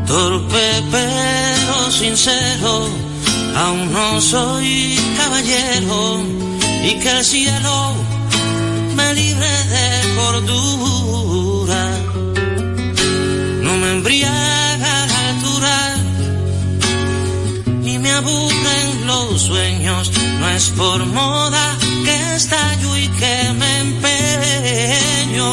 Torpe 0.08 0.68
pero 0.92 1.92
sincero, 1.92 2.88
aún 3.56 3.92
no 3.92 4.22
soy 4.22 4.98
caballero 5.18 6.00
y 6.90 6.92
que 7.02 7.12
el 7.18 7.24
cielo 7.24 7.76
me 8.96 9.14
libre 9.14 9.54
de 9.76 9.88
cordura. 10.20 11.84
No 13.66 13.72
me 13.82 13.90
embriaga 13.98 14.94
la 15.12 15.20
altura, 15.32 15.78
ni 17.84 18.00
me 18.00 18.12
aburren 18.12 19.08
los 19.08 19.42
sueños, 19.42 20.12
no 20.40 20.50
es 20.50 20.70
por 20.70 21.06
moda 21.06 21.79
que 22.10 22.36
estallo 22.36 22.98
y 22.98 23.08
que 23.20 23.36
me 23.60 23.72
empeño. 23.88 25.52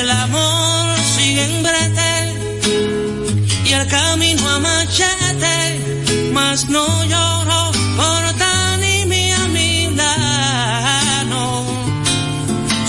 El 0.00 0.10
amor 0.10 0.96
sigue 1.14 1.44
en 1.44 1.62
brete 1.66 2.14
y 3.68 3.72
el 3.72 3.86
camino 3.86 4.42
a 4.48 4.58
machete, 4.58 5.58
mas 6.32 6.68
no 6.68 6.86
lloro 7.12 7.62
por 7.98 8.22
tan 8.42 8.78
y 8.96 8.98
mi 9.12 9.24
Milano. 9.58 11.44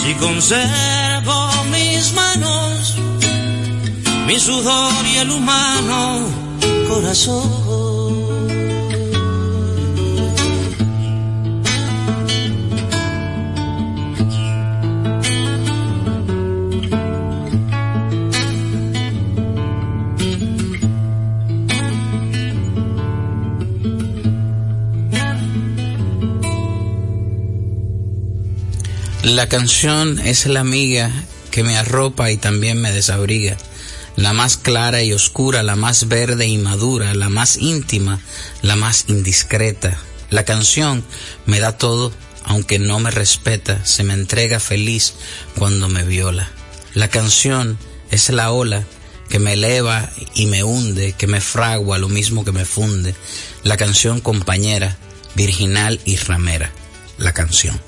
Si 0.02 0.12
conservo 0.26 1.38
mis 1.76 2.14
manos, 2.14 2.96
mi 4.28 4.40
sudor 4.40 5.06
y 5.14 5.18
el 5.18 5.30
humano 5.32 6.00
corazón. 6.88 7.63
La 29.24 29.48
canción 29.48 30.20
es 30.20 30.48
la 30.48 30.60
amiga 30.60 31.10
que 31.50 31.64
me 31.64 31.78
arropa 31.78 32.30
y 32.30 32.36
también 32.36 32.82
me 32.82 32.92
desabriga, 32.92 33.56
la 34.18 34.34
más 34.34 34.58
clara 34.58 35.02
y 35.02 35.14
oscura, 35.14 35.64
la 35.64 35.78
más 35.78 36.10
verde 36.10 36.46
y 36.48 36.58
madura, 36.58 37.14
la 37.14 37.30
más 37.30 37.56
íntima, 37.56 38.20
la 38.62 38.76
más 38.76 39.06
indiscreta. 39.08 39.98
La 40.30 40.44
canción 40.44 41.06
me 41.46 41.62
da 41.62 41.78
todo, 41.78 42.12
aunque 42.44 42.80
no 42.80 43.00
me 43.00 43.12
respeta, 43.12 43.86
se 43.86 44.04
me 44.04 44.14
entrega 44.14 44.60
feliz 44.60 45.14
cuando 45.56 45.88
me 45.88 46.04
viola. 46.04 46.50
La 46.94 47.08
canción 47.08 47.78
es 48.12 48.30
la 48.30 48.52
ola 48.52 48.84
que 49.30 49.40
me 49.40 49.54
eleva 49.54 50.10
y 50.36 50.48
me 50.48 50.66
hunde, 50.66 51.14
que 51.14 51.28
me 51.28 51.40
fragua 51.40 51.98
lo 51.98 52.10
mismo 52.10 52.44
que 52.44 52.52
me 52.52 52.66
funde. 52.66 53.16
La 53.64 53.78
canción 53.78 54.20
compañera, 54.20 54.98
virginal 55.34 56.02
y 56.04 56.18
ramera. 56.18 56.74
La 57.18 57.34
canción. 57.34 57.80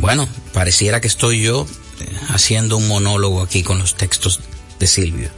Bueno, 0.00 0.26
pareciera 0.54 1.02
que 1.02 1.08
estoy 1.08 1.42
yo 1.42 1.66
haciendo 2.30 2.78
un 2.78 2.88
monólogo 2.88 3.42
aquí 3.42 3.62
con 3.62 3.78
los 3.78 3.96
textos 3.96 4.40
de 4.78 4.86
Silvio. 4.86 5.30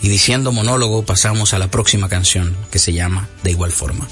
Y 0.00 0.08
diciendo 0.08 0.50
monólogo 0.50 1.04
pasamos 1.04 1.52
a 1.52 1.58
la 1.58 1.70
próxima 1.70 2.08
canción 2.08 2.56
que 2.70 2.78
se 2.78 2.94
llama 2.94 3.28
De 3.42 3.50
igual 3.50 3.70
forma. 3.70 4.08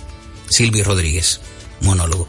Silvio 0.50 0.84
Rodríguez, 0.84 1.40
monólogo. 1.80 2.28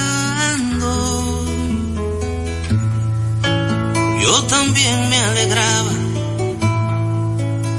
Yo 4.21 4.43
también 4.43 5.09
me 5.09 5.17
alegraba 5.17 5.91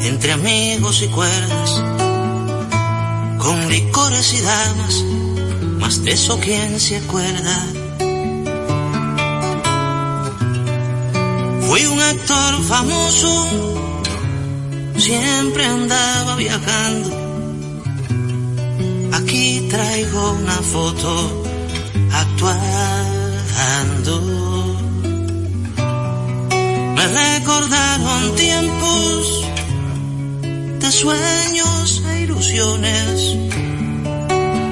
entre 0.02 0.32
amigos 0.32 1.00
y 1.02 1.08
cuerdas, 1.08 1.70
con 3.38 3.68
licores 3.70 4.32
y 4.34 4.40
damas, 4.40 5.04
más 5.78 6.02
de 6.02 6.12
eso 6.12 6.38
quién 6.40 6.80
se 6.80 6.96
acuerda. 6.96 7.66
Fui 11.68 11.86
un 11.86 12.00
actor 12.00 12.62
famoso, 12.64 13.46
siempre 14.96 15.64
andaba 15.64 16.34
viajando. 16.36 17.10
Aquí 19.12 19.68
traigo 19.70 20.32
una 20.32 20.60
foto 20.74 21.44
actuando. 22.12 23.12
Me 27.02 27.08
recordaron 27.08 28.36
tiempos 28.36 29.44
de 30.78 30.92
sueños 30.92 32.02
e 32.08 32.20
ilusiones. 32.20 33.36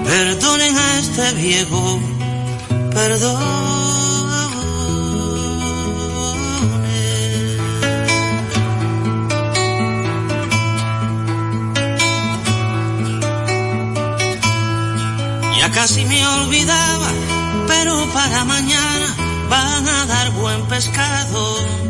Perdonen 0.04 0.78
a 0.78 0.98
este 1.00 1.32
viejo, 1.32 2.00
perdón. 2.92 3.90
casi 15.72 16.04
me 16.04 16.26
olvidaba, 16.26 17.10
pero 17.68 17.94
para 18.12 18.44
mañana 18.44 19.14
van 19.48 19.88
a 19.88 20.06
dar 20.06 20.30
buen 20.32 20.66
pescado. 20.66 21.89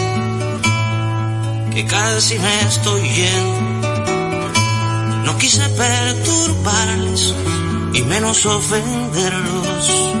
que 1.73 1.85
casi 1.85 2.37
me 2.37 2.61
estoy 2.61 3.01
yendo. 3.01 3.81
No 5.25 5.37
quise 5.37 5.67
perturbarles 5.69 7.33
y 7.93 8.01
menos 8.01 8.45
ofenderlos. 8.45 10.13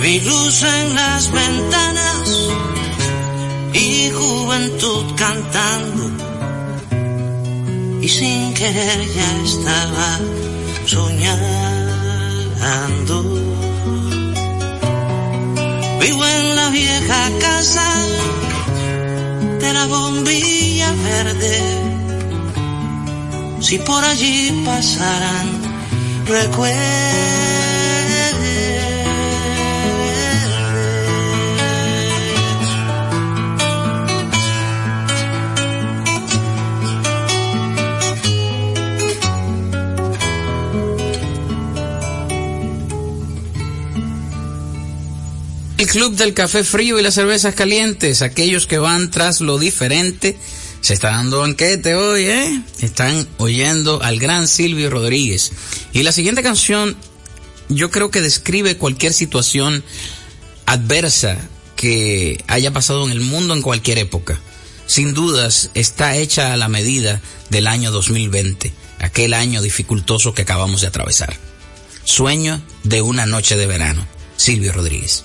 Vi 0.00 0.20
luz 0.20 0.62
en 0.62 0.94
las 0.94 1.30
ventanas 1.32 2.48
y 3.74 4.10
juventud 4.10 5.04
cantando. 5.16 6.04
Y 8.00 8.08
sin 8.08 8.54
querer 8.54 9.00
ya 9.16 9.42
estaba 9.42 10.18
soñando. 10.86 11.76
Vivo 16.00 16.24
en 16.24 16.56
la 16.56 16.68
vieja 16.70 17.30
casa 17.40 18.06
de 19.58 19.72
la 19.72 19.86
bombilla 19.86 20.92
verde. 20.92 21.60
Si 23.60 23.78
por 23.78 24.04
allí 24.04 24.62
pasaran 24.64 25.46
recuerdos 26.26 27.75
Club 45.96 46.14
del 46.14 46.34
Café 46.34 46.62
Frío 46.62 46.98
y 46.98 47.02
las 47.02 47.14
Cervezas 47.14 47.54
Calientes, 47.54 48.20
aquellos 48.20 48.66
que 48.66 48.76
van 48.76 49.10
tras 49.10 49.40
lo 49.40 49.58
diferente, 49.58 50.36
se 50.82 50.92
está 50.92 51.12
dando 51.12 51.40
banquete 51.40 51.94
hoy, 51.94 52.24
¿eh? 52.26 52.62
Están 52.80 53.26
oyendo 53.38 54.02
al 54.02 54.18
gran 54.18 54.46
Silvio 54.46 54.90
Rodríguez. 54.90 55.52
Y 55.94 56.02
la 56.02 56.12
siguiente 56.12 56.42
canción, 56.42 56.98
yo 57.70 57.90
creo 57.90 58.10
que 58.10 58.20
describe 58.20 58.76
cualquier 58.76 59.14
situación 59.14 59.82
adversa 60.66 61.38
que 61.76 62.44
haya 62.46 62.74
pasado 62.74 63.06
en 63.06 63.12
el 63.12 63.22
mundo 63.22 63.54
en 63.54 63.62
cualquier 63.62 63.96
época. 63.96 64.38
Sin 64.86 65.14
dudas, 65.14 65.70
está 65.72 66.14
hecha 66.18 66.52
a 66.52 66.58
la 66.58 66.68
medida 66.68 67.22
del 67.48 67.66
año 67.66 67.90
2020, 67.90 68.70
aquel 68.98 69.32
año 69.32 69.62
dificultoso 69.62 70.34
que 70.34 70.42
acabamos 70.42 70.82
de 70.82 70.88
atravesar. 70.88 71.34
Sueño 72.04 72.60
de 72.84 73.00
una 73.00 73.24
noche 73.24 73.56
de 73.56 73.66
verano. 73.66 74.06
Silvio 74.36 74.74
Rodríguez. 74.74 75.24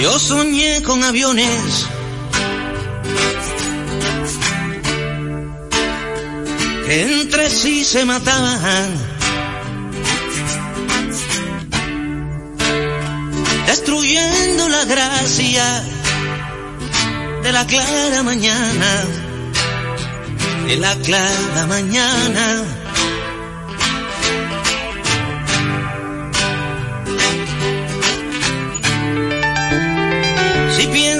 Yo 0.00 0.16
soñé 0.18 0.82
con 0.84 1.02
aviones. 1.02 1.86
Que 6.86 7.20
entre 7.20 7.50
sí 7.50 7.84
se 7.84 8.04
mataban. 8.04 8.90
Destruyendo 13.66 14.68
la 14.68 14.84
gracia 14.84 15.82
de 17.42 17.52
la 17.52 17.66
clara 17.66 18.22
mañana. 18.22 19.04
De 20.68 20.76
la 20.76 20.94
clara 20.96 21.66
mañana. 21.66 22.77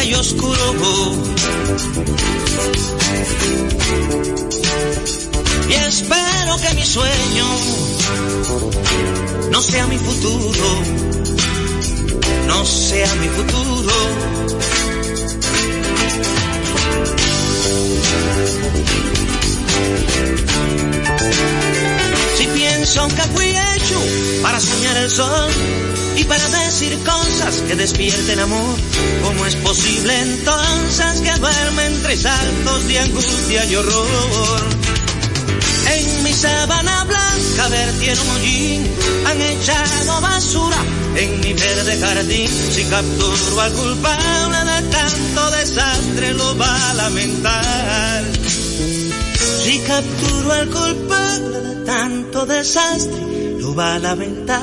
y 0.00 0.14
oscuro. 0.14 0.72
Y 5.68 5.72
espero 5.74 6.56
que 6.62 6.74
mi 6.74 6.84
sueño 6.84 7.46
no 9.50 9.60
sea 9.60 9.86
mi 9.86 9.98
futuro, 9.98 10.82
no 12.46 12.64
sea 12.64 13.14
mi 13.16 13.28
futuro. 13.28 13.92
Si 22.38 22.46
pienso 22.46 23.08
que 23.08 23.22
fui 23.34 23.51
para 24.42 24.60
soñar 24.60 24.96
el 24.96 25.10
sol, 25.10 25.50
y 26.16 26.24
para 26.24 26.46
decir 26.48 26.98
cosas 27.04 27.62
que 27.66 27.74
despierten 27.74 28.40
amor. 28.40 28.78
¿Cómo 29.22 29.46
es 29.46 29.56
posible 29.56 30.18
entonces 30.20 31.20
que 31.20 31.34
duerme 31.38 31.86
entre 31.86 32.16
saltos 32.16 32.88
de 32.88 32.98
angustia 32.98 33.64
y 33.66 33.76
horror? 33.76 34.62
En 35.94 36.22
mi 36.22 36.32
sábana 36.32 37.04
blanca 37.04 37.68
vertieron 37.68 38.28
hollín, 38.30 38.90
han 39.26 39.40
echado 39.40 40.20
basura 40.20 40.78
en 41.16 41.40
mi 41.40 41.52
verde 41.54 41.98
jardín. 41.98 42.48
Si 42.48 42.84
capturo 42.84 43.60
al 43.60 43.72
culpable 43.72 44.58
de 44.58 44.88
tanto 44.88 45.50
desastre 45.50 46.34
lo 46.34 46.56
va 46.56 46.90
a 46.90 46.94
lamentar. 46.94 48.24
Si 49.62 49.78
capturo 49.80 50.52
al 50.52 50.68
culpable 50.68 51.60
de 51.60 51.74
tanto 51.84 52.46
desastre 52.46 53.31
lo 53.72 53.78
va 53.78 53.94
a 53.94 53.98
lamentar 53.98 54.62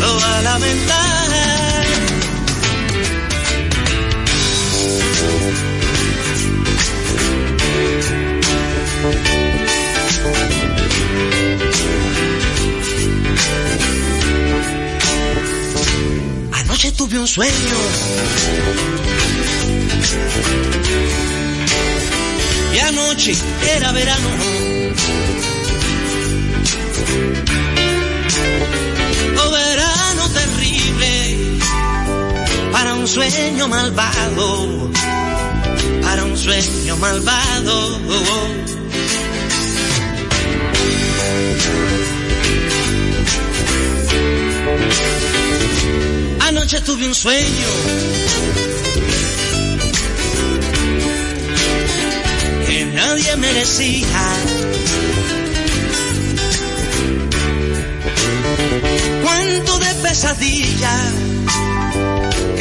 lo 0.00 0.16
va 0.20 0.38
a 0.38 0.42
lamentar. 0.42 1.02
Anoche 16.52 16.92
tuve 16.92 17.18
un 17.18 17.26
sueño. 17.26 17.76
Y 22.74 22.78
anoche 22.78 23.36
era 23.76 23.92
verano 23.92 24.71
un 33.02 33.08
sueño 33.08 33.66
malvado, 33.66 34.90
para 36.02 36.24
un 36.24 36.36
sueño 36.38 36.96
malvado. 36.98 37.98
Anoche 46.46 46.80
tuve 46.82 47.08
un 47.08 47.14
sueño 47.14 47.70
que 52.66 52.84
nadie 52.84 53.36
merecía 53.36 54.24
cuánto 59.24 59.78
de 59.80 59.94
pesadilla 60.02 60.94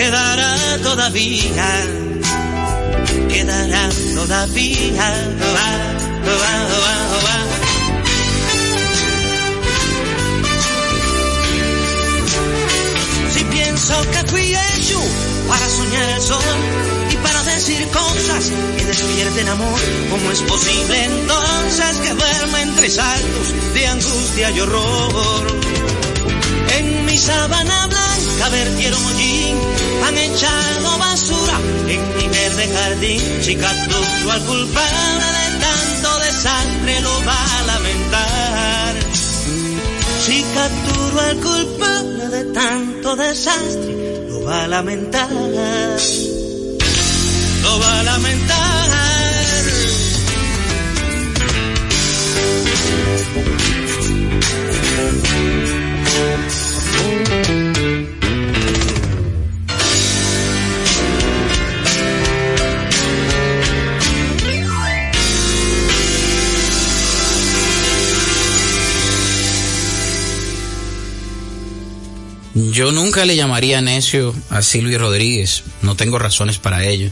quedará 0.02 0.56
todavía, 0.82 1.70
quedará 3.30 3.90
todavía. 4.16 5.10
si 13.34 13.44
pienso 13.44 13.94
que 14.12 14.22
fui 14.32 14.56
hecho 14.56 15.00
para 15.48 15.70
soñar 15.70 16.10
el 16.16 16.22
sol 16.22 16.58
y 17.12 17.16
para 17.18 17.44
decir 17.44 17.88
cosas 17.90 18.52
que 18.78 18.86
despierten 18.86 19.50
amor, 19.50 19.80
¿cómo 20.10 20.32
es 20.32 20.42
posible 20.42 21.04
entonces 21.04 21.98
que 21.98 22.14
duerma 22.14 22.62
entre 22.64 22.90
saltos 22.90 23.48
de 23.76 23.88
angustia 23.88 24.50
y 24.50 24.60
horror? 24.62 25.46
En 26.80 27.06
mi 27.06 27.18
sábana 27.18 27.86
blanca 27.86 28.11
vertieron 28.50 29.04
hollín, 29.06 29.58
han 30.06 30.18
echado 30.18 30.98
basura 30.98 31.60
en 31.88 32.18
mi 32.18 32.28
verde 32.28 32.70
jardín. 32.74 33.22
Si 33.42 33.56
capturo 33.56 34.32
al 34.32 34.42
culpable 34.42 35.26
de 35.40 35.60
tanto 35.60 36.20
desastre 36.20 37.02
lo 37.02 37.26
va 37.26 37.60
a 37.60 37.64
lamentar. 37.64 38.96
Si 40.26 40.44
capturo 40.54 41.22
al 41.22 41.38
culpable 41.38 42.30
de 42.30 42.44
tanto 42.54 43.16
desastre 43.16 44.28
lo 44.30 44.44
va 44.44 44.64
a 44.64 44.68
lamentar. 44.68 45.30
Lo 47.64 47.80
va 47.80 48.00
a 48.00 48.04
lamentar. 48.04 48.72
Yo 72.70 72.92
nunca 72.92 73.26
le 73.26 73.36
llamaría 73.36 73.82
necio 73.82 74.36
a 74.52 74.62
Silvio 74.62 75.00
Rodríguez, 75.00 75.64
no 75.82 75.96
tengo 75.96 76.20
razones 76.20 76.60
para 76.60 76.86
ello. 76.86 77.10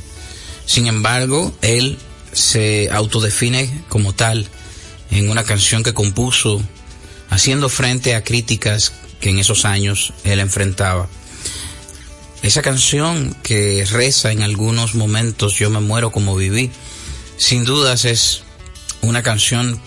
Sin 0.68 0.86
embargo, 0.86 1.52
él 1.64 1.97
se 2.32 2.89
autodefine 2.91 3.84
como 3.89 4.14
tal 4.14 4.47
en 5.10 5.32
una 5.32 5.43
canción 5.43 5.82
que 5.82 5.95
compuso 5.95 6.62
haciendo 7.32 7.68
frente 7.68 8.14
a 8.14 8.24
críticas 8.24 8.93
que 9.20 9.32
en 9.32 9.39
esos 9.39 9.66
años 9.66 10.14
él 10.24 10.39
enfrentaba. 10.39 11.10
Esa 12.43 12.62
canción 12.62 13.36
que 13.41 13.86
reza 13.89 14.32
en 14.32 14.43
algunos 14.43 14.93
momentos 14.93 15.56
Yo 15.56 15.72
me 15.72 15.80
muero 15.80 16.12
como 16.12 16.36
viví, 16.36 16.70
sin 17.38 17.66
dudas 17.66 18.06
es 18.06 18.43
una 19.02 19.24
canción 19.24 19.82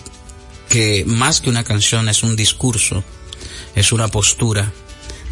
que 0.67 1.05
más 1.07 1.39
que 1.39 1.49
una 1.49 1.63
canción 1.63 2.09
es 2.09 2.21
un 2.21 2.35
discurso, 2.35 3.01
es 3.75 3.93
una 3.93 4.09
postura 4.09 4.73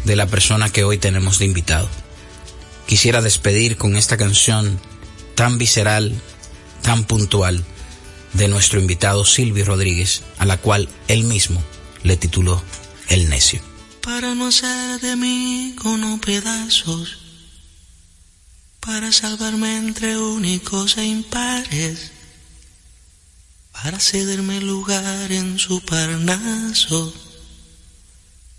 de 0.04 0.16
la 0.16 0.26
persona 0.26 0.70
que 0.70 0.84
hoy 0.84 0.98
tenemos 0.98 1.38
de 1.38 1.46
invitado. 1.46 1.88
Quisiera 2.86 3.22
despedir 3.22 3.76
con 3.76 3.96
esta 3.96 4.16
canción 4.16 4.80
tan 5.34 5.58
visceral, 5.58 6.20
tan 6.82 7.04
puntual, 7.04 7.64
de 8.32 8.48
nuestro 8.48 8.80
invitado 8.80 9.24
Silvio 9.24 9.64
Rodríguez, 9.64 10.22
a 10.38 10.46
la 10.46 10.56
cual 10.56 10.88
él 11.08 11.24
mismo 11.24 11.62
le 12.02 12.16
tituló 12.16 12.62
El 13.08 13.28
necio. 13.28 13.60
Para 14.02 14.34
no 14.34 14.48
hacer 14.48 15.00
de 15.00 15.16
mí 15.16 15.76
con 15.80 16.18
pedazos, 16.18 17.18
para 18.80 19.12
salvarme 19.12 19.76
entre 19.76 20.18
únicos 20.18 20.96
e 20.96 21.04
impares, 21.04 22.10
para 23.72 24.00
cederme 24.00 24.60
lugar 24.60 25.30
en 25.30 25.58
su 25.58 25.80
parnaso, 25.80 27.14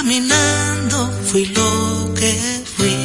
Caminando 0.00 1.10
fui 1.28 1.44
lo 1.44 2.14
que 2.14 2.32
fui. 2.74 2.96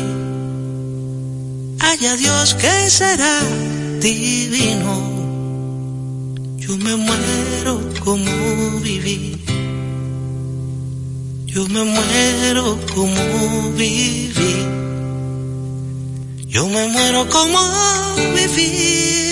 Haya 1.82 2.16
Dios 2.16 2.54
que 2.54 2.90
será 2.90 3.42
divino. 4.00 4.94
Yo 6.56 6.78
me 6.78 6.96
muero 6.96 7.82
como 8.02 8.80
viví. 8.80 9.44
Yo 11.48 11.68
me 11.68 11.84
muero 11.84 12.80
como 12.96 13.72
viví. 13.74 14.56
Yo 16.48 16.66
me 16.70 16.88
muero 16.88 17.30
como 17.30 17.60
viví. 18.36 19.32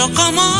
muero 0.00 0.14
como 0.14 0.59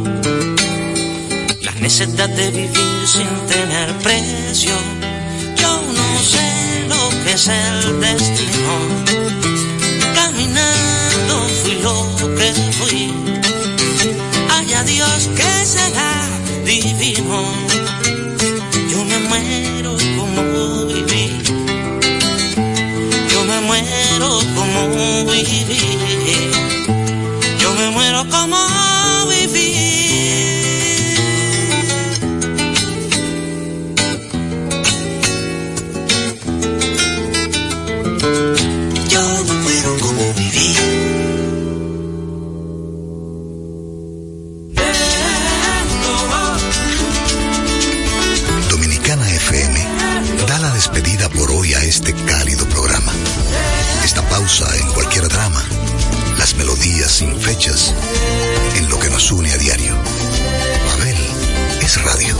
necesidad 1.81 2.29
de 2.29 2.51
vivir 2.51 3.07
sin 3.07 3.27
tener 3.47 3.91
precio. 3.97 4.73
Yo 5.57 5.81
no 5.97 6.19
sé 6.23 6.85
lo 6.87 7.09
que 7.23 7.33
es 7.33 7.47
el 7.47 7.99
destino. 7.99 8.73
Caminando 10.13 11.35
fui 11.61 11.75
lo 11.81 11.95
que 12.37 12.53
fui. 12.77 13.13
Haya 14.51 14.83
Dios 14.83 15.29
que 15.35 15.65
será 15.65 16.13
divino. 16.63 17.51
Yo 18.91 19.03
me 19.03 19.19
muero 19.29 19.97
como 20.17 20.85
viví. 20.85 21.25
Yo 23.31 23.43
me 23.45 23.59
muero 23.61 24.39
como 24.55 25.25
viví. 25.25 26.51
Yo 27.59 27.73
me 27.73 27.89
muero 27.89 28.25
como 28.29 28.80
sin 57.21 57.39
fechas, 57.39 57.93
en 58.77 58.89
lo 58.89 58.97
que 58.97 59.07
nos 59.11 59.31
une 59.31 59.51
a 59.53 59.57
diario. 59.57 59.93
Babel 60.87 61.15
es 61.79 62.01
radio. 62.01 62.35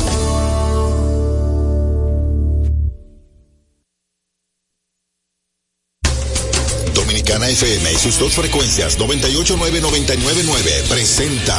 Dominicana 6.95 7.47
FM 7.49 7.93
y 7.93 7.95
sus 7.95 8.17
dos 8.17 8.33
frecuencias 8.33 8.97
989-999 8.97 10.87
presenta 10.89 11.55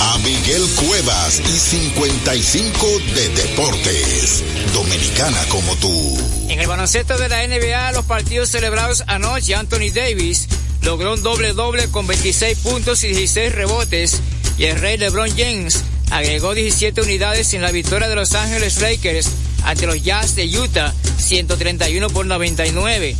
a 0.00 0.18
Miguel 0.18 0.66
Cuevas 0.74 1.38
y 1.38 1.56
55 1.56 2.86
de 3.14 3.28
Deportes. 3.28 4.42
Dominicana 4.74 5.38
como 5.50 5.76
tú. 5.76 6.18
En 6.48 6.58
el 6.58 6.66
baloncesto 6.66 7.16
de 7.16 7.28
la 7.28 7.46
NBA, 7.46 7.92
los 7.92 8.06
partidos 8.06 8.48
celebrados 8.48 9.04
anoche, 9.06 9.54
Anthony 9.54 9.92
Davis 9.94 10.48
logró 10.82 11.14
un 11.14 11.22
doble 11.22 11.52
doble 11.52 11.88
con 11.90 12.06
26 12.06 12.58
puntos 12.58 13.04
y 13.04 13.08
16 13.08 13.52
rebotes 13.52 14.20
y 14.58 14.64
el 14.64 14.80
rey 14.80 14.96
LeBron 14.98 15.30
James 15.36 15.82
agregó 16.10 16.54
17 16.54 17.00
unidades 17.00 17.54
en 17.54 17.62
la 17.62 17.70
victoria 17.70 18.08
de 18.08 18.16
Los 18.16 18.34
Ángeles 18.34 18.80
Lakers 18.80 19.28
ante 19.64 19.86
los 19.86 20.02
Jazz 20.02 20.34
de 20.34 20.46
Utah 20.58 20.94
131 21.18 22.08
por 22.10 22.26
99. 22.26 23.16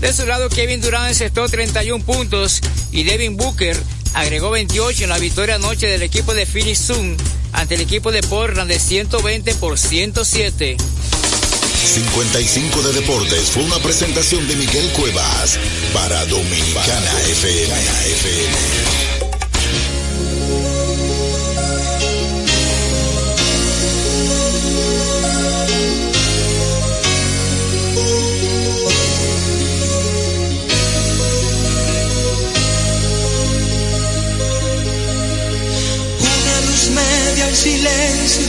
De 0.00 0.12
su 0.12 0.26
lado, 0.26 0.48
Kevin 0.48 0.80
Durant 0.80 1.08
encestó 1.08 1.48
31 1.48 2.04
puntos 2.04 2.60
y 2.92 3.02
Devin 3.02 3.36
Booker 3.36 3.76
agregó 4.14 4.50
28 4.50 5.04
en 5.04 5.10
la 5.10 5.18
victoria 5.18 5.56
anoche 5.56 5.88
del 5.88 6.02
equipo 6.02 6.34
de 6.34 6.46
Phoenix 6.46 6.78
Sun 6.78 7.16
ante 7.52 7.74
el 7.74 7.80
equipo 7.80 8.12
de 8.12 8.22
Portland 8.22 8.70
de 8.70 8.78
120 8.78 9.54
por 9.56 9.78
107. 9.78 10.76
55 11.86 12.82
de 12.82 12.92
Deportes 12.92 13.50
fue 13.50 13.62
una 13.62 13.78
presentación 13.78 14.46
de 14.48 14.56
Miguel 14.56 14.90
Cuevas 14.92 15.58
para 15.92 16.24
Dominicana 16.26 17.20
FM. 17.30 17.74
FM. 18.12 18.98
silencio, 37.58 38.46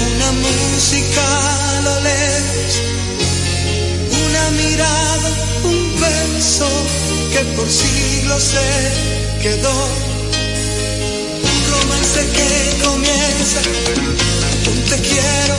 una 0.00 0.32
música 0.32 1.24
lo 1.84 2.00
lejos, 2.00 2.72
una 4.26 4.50
mirada, 4.50 5.30
un 5.64 6.00
beso 6.00 6.68
que 7.32 7.40
por 7.56 7.68
siglos 7.70 8.42
se 8.42 9.42
quedó, 9.42 9.88
un 11.50 11.58
romance 11.72 12.20
que 12.36 12.84
comienza, 12.84 13.60
un 14.70 14.78
te 14.90 15.00
quiero, 15.00 15.56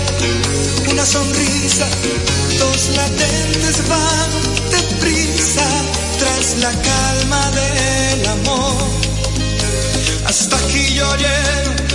una 0.92 1.06
sonrisa, 1.06 1.88
dos 2.60 2.90
latentes 2.96 3.88
van 3.88 4.30
deprisa 4.72 5.68
tras 6.20 6.58
la 6.58 6.72
calma 6.72 7.52
del 7.52 8.28
amor. 8.28 8.88
Hasta 10.26 10.58
aquí 10.58 10.94
yo 10.96 11.16
llego 11.16 11.86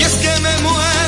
y 0.00 0.02
es 0.02 0.14
que 0.14 0.40
me 0.40 0.58
muero, 0.62 0.99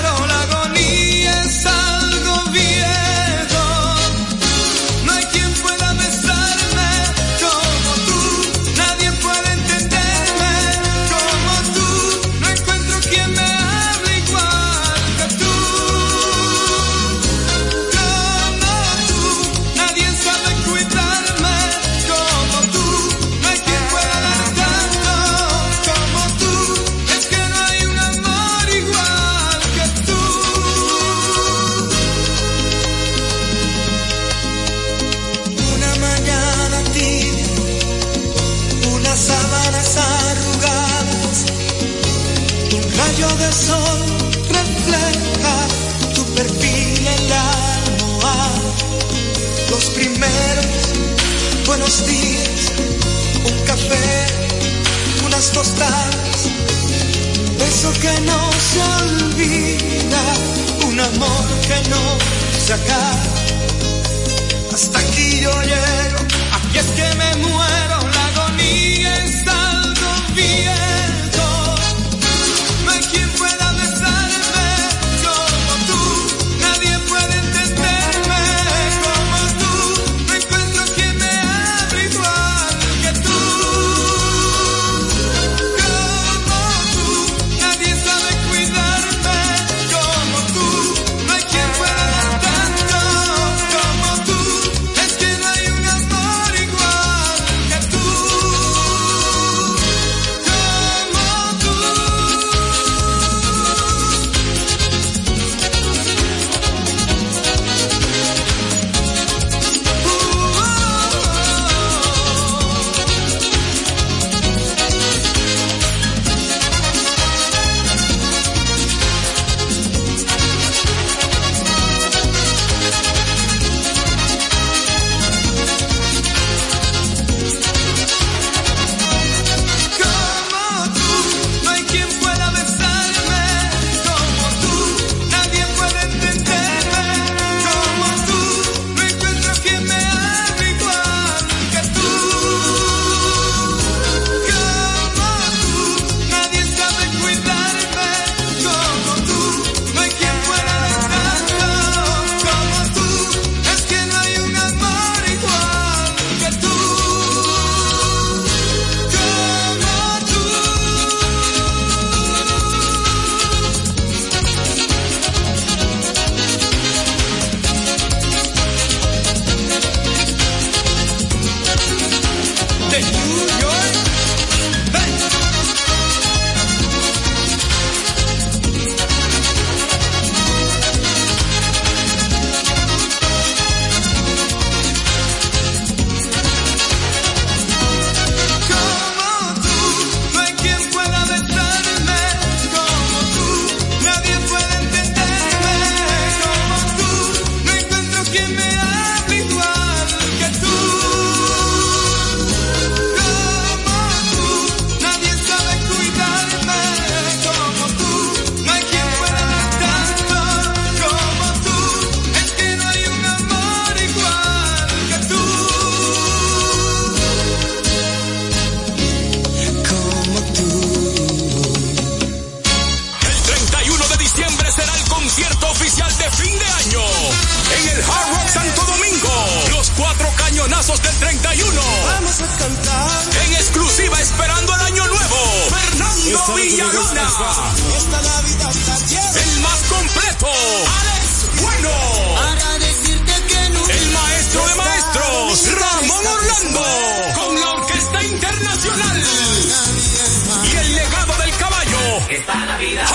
Y 248.84 250.76
el 250.76 250.94
legado 250.96 251.32
del 251.38 251.56
caballo. 251.56 252.18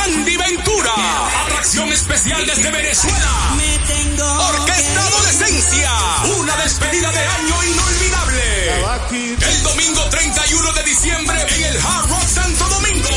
Andy 0.06 0.38
Ventura. 0.38 0.94
Atracción 1.44 1.92
especial 1.92 2.46
desde 2.46 2.72
Venezuela. 2.72 3.32
Orquesta 4.48 5.02
Adolescencia. 5.08 5.92
Una 6.40 6.56
despedida 6.56 7.12
de 7.12 7.20
año 7.20 7.64
inolvidable. 7.66 8.72
El 9.42 9.64
domingo 9.64 10.06
31 10.10 10.72
de 10.72 10.84
diciembre 10.84 11.46
en 11.50 11.64
el 11.66 11.78
Hard 11.78 12.10
Rock 12.12 12.28
Santo 12.28 12.66
Domingo. 12.70 13.10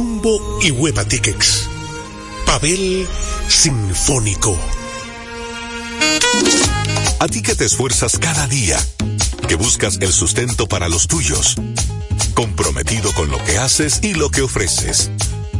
Jumbo 0.00 0.58
y 0.62 0.70
Hueva 0.70 1.04
Tickets. 1.04 1.68
Pavel 2.46 3.06
Sinfónico. 3.48 4.58
A 7.18 7.26
ti 7.26 7.42
que 7.42 7.54
te 7.54 7.66
esfuerzas 7.66 8.18
cada 8.18 8.46
día, 8.46 8.78
que 9.46 9.56
buscas 9.56 9.98
el 10.00 10.10
sustento 10.10 10.66
para 10.66 10.88
los 10.88 11.06
tuyos, 11.06 11.54
comprometido 12.32 13.12
con 13.12 13.30
lo 13.30 13.36
que 13.44 13.58
haces 13.58 14.00
y 14.02 14.14
lo 14.14 14.30
que 14.30 14.40
ofreces. 14.40 15.10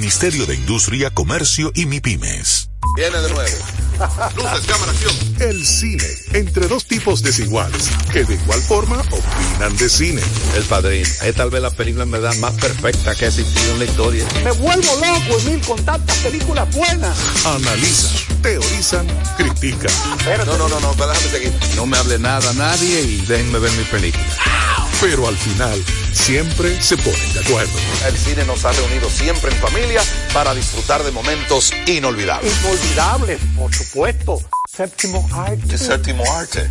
de 0.00 0.54
Industria, 0.54 1.10
Comercio 1.10 1.72
y 1.74 1.84
MIPIMES. 1.84 2.70
Viene 2.94 3.18
de 3.18 3.30
nuevo. 3.30 3.56
Luces, 4.36 4.66
cámara, 4.66 4.92
acción. 4.92 5.12
El 5.40 5.66
cine, 5.66 6.04
entre 6.34 6.68
dos 6.68 6.84
tipos 6.84 7.20
desiguales, 7.20 7.90
que 8.12 8.24
de 8.24 8.34
igual 8.34 8.60
forma 8.62 9.00
opinan 9.10 9.76
de 9.76 9.88
cine. 9.88 10.22
El 10.54 10.62
Padrino. 10.64 11.08
Es 11.22 11.34
tal 11.34 11.50
vez 11.50 11.60
la 11.60 11.70
película 11.70 12.04
en 12.04 12.12
verdad 12.12 12.32
más 12.36 12.54
perfecta 12.54 13.14
que 13.16 13.24
ha 13.24 13.28
existido 13.28 13.72
en 13.72 13.78
la 13.80 13.84
historia. 13.86 14.24
Me 14.44 14.52
vuelvo 14.52 14.94
loco, 14.94 15.40
Emil, 15.40 15.60
con 15.66 15.84
tantas 15.84 16.16
películas 16.18 16.72
buenas. 16.74 17.18
Analizan, 17.44 18.40
teorizan, 18.40 19.06
critican. 19.36 19.92
No, 20.46 20.56
no, 20.56 20.68
no, 20.68 20.80
no, 20.80 20.94
déjame 20.94 21.28
seguir. 21.28 21.52
No 21.74 21.86
me 21.86 21.98
hable 21.98 22.20
nada 22.20 22.48
a 22.50 22.54
nadie 22.54 23.02
y 23.02 23.16
déjenme 23.26 23.58
ver 23.58 23.72
mi 23.72 23.84
película. 23.84 24.24
Pero 25.00 25.26
al 25.26 25.36
final, 25.36 25.84
siempre 26.18 26.82
se 26.82 26.96
ponen 26.96 27.32
de 27.32 27.40
acuerdo. 27.40 27.72
El 28.06 28.16
cine 28.16 28.44
nos 28.44 28.64
ha 28.64 28.72
reunido 28.72 29.08
siempre 29.08 29.50
en 29.50 29.58
familia 29.58 30.02
para 30.34 30.54
disfrutar 30.54 31.02
de 31.02 31.10
momentos 31.10 31.72
inolvidables. 31.86 32.52
Inolvidables, 32.60 33.40
por 33.56 33.74
supuesto. 33.74 34.40
Séptimo 34.70 35.26
arte. 35.32 35.62
¿Qué 35.68 35.78
séptimo 35.78 36.24
arte? 36.32 36.68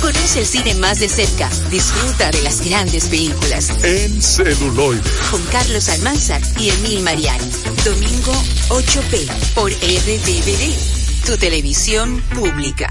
Conoce 0.00 0.40
el 0.40 0.46
cine 0.46 0.74
más 0.74 1.00
de 1.00 1.08
cerca. 1.08 1.50
Disfruta 1.70 2.30
de 2.30 2.42
las 2.42 2.64
grandes 2.64 3.06
películas. 3.06 3.70
En 3.84 4.22
celuloide. 4.22 5.02
Con 5.30 5.42
Carlos 5.46 5.88
Almanzar 5.88 6.40
y 6.58 6.70
Emil 6.70 7.00
Mariani. 7.00 7.50
Domingo 7.84 8.32
8p 8.68 9.26
por 9.54 9.70
RTVD. 9.70 11.26
Tu 11.26 11.36
televisión 11.38 12.22
pública. 12.34 12.90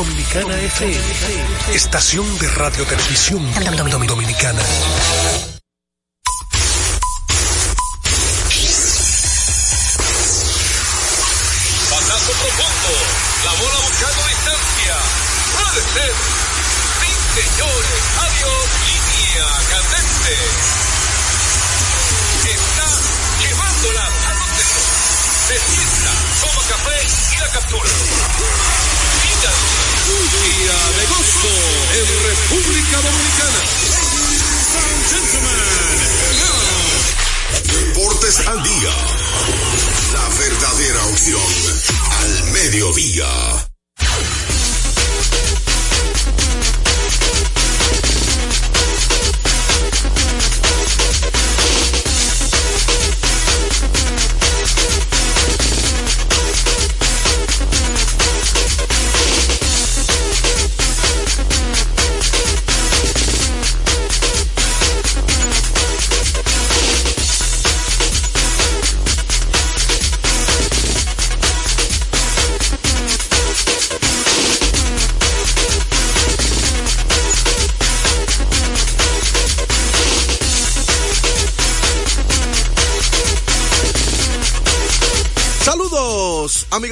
Dominicana 0.00 0.56
FM, 0.58 0.96
estación 1.74 2.38
de 2.38 2.48
radio 2.52 2.86
televisión 2.86 3.44
dominicana. 4.06 4.62
Pasazo 11.90 12.32
profundo, 12.32 12.92
la 13.44 13.52
bola 13.60 13.78
buscando 13.84 14.22
distancia. 14.24 14.96
Puede 15.52 15.82
ser. 15.92 16.14
Sí, 16.96 17.10
señores, 17.36 18.00
adiós, 18.24 18.64
línea 18.88 19.48
candente. 19.68 20.34
Está 22.56 22.88
llevándola 23.42 24.04
a 24.06 24.32
los 24.32 24.50
dedos. 24.56 24.88
Se 25.46 25.56
sienta, 25.68 26.12
toma 26.40 26.62
café 26.70 26.98
y 27.34 27.38
la 27.38 27.48
captura. 27.48 28.19
En 31.48 32.06
República 32.22 32.96
Dominicana. 33.00 33.60
Deportes 37.64 38.46
al 38.46 38.62
día. 38.62 38.94
La 40.12 40.28
verdadera 40.38 41.06
opción 41.06 41.42
al 42.18 42.44
mediodía. 42.52 43.69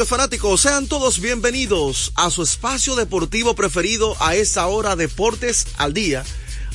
Fanáticos, 0.09 0.63
sean 0.63 0.87
todos 0.87 1.21
bienvenidos 1.21 2.13
a 2.15 2.31
su 2.31 2.43
espacio 2.43 2.97
deportivo 2.97 3.55
preferido 3.55 4.17
a 4.21 4.35
esta 4.35 4.67
hora 4.67 4.97
Deportes 4.97 5.67
al 5.77 5.93
Día 5.93 6.25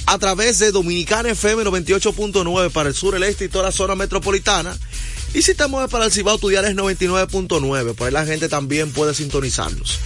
a 0.05 0.19
través 0.19 0.59
de 0.59 0.71
Dominicana 0.71 1.31
FM 1.31 1.63
98.9 1.63 2.69
para 2.69 2.89
el 2.89 2.95
sur, 2.95 3.15
el 3.15 3.23
este 3.23 3.45
y 3.45 3.49
toda 3.49 3.65
la 3.65 3.71
zona 3.71 3.95
metropolitana. 3.95 4.77
Y 5.33 5.41
si 5.41 5.51
estamos 5.51 5.89
para 5.89 6.05
el 6.05 6.11
Cibao, 6.11 6.37
tu 6.37 6.51
es 6.51 6.57
99.9, 6.75 7.95
por 7.95 8.13
la 8.13 8.23
gente 8.25 8.49
también 8.49 8.91
puede 8.91 9.15
sintonizarnos. 9.15 9.97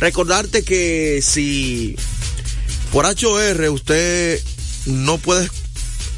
Recordarte 0.00 0.64
que 0.64 1.20
si 1.22 1.94
por 2.90 3.06
HOR 3.06 3.68
usted 3.70 4.42
no 4.86 5.18
puede 5.18 5.48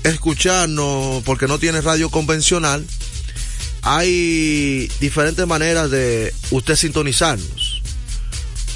escucharnos 0.02 1.22
porque 1.24 1.46
no 1.46 1.58
tiene 1.58 1.82
radio 1.82 2.08
convencional, 2.08 2.86
hay 3.84 4.90
diferentes 5.00 5.46
maneras 5.46 5.90
de 5.90 6.34
usted 6.50 6.74
sintonizarnos. 6.74 7.82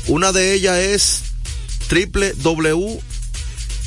Una 0.07 0.33
de 0.33 0.55
ellas 0.55 0.77
es 0.77 1.23
www 1.91 3.01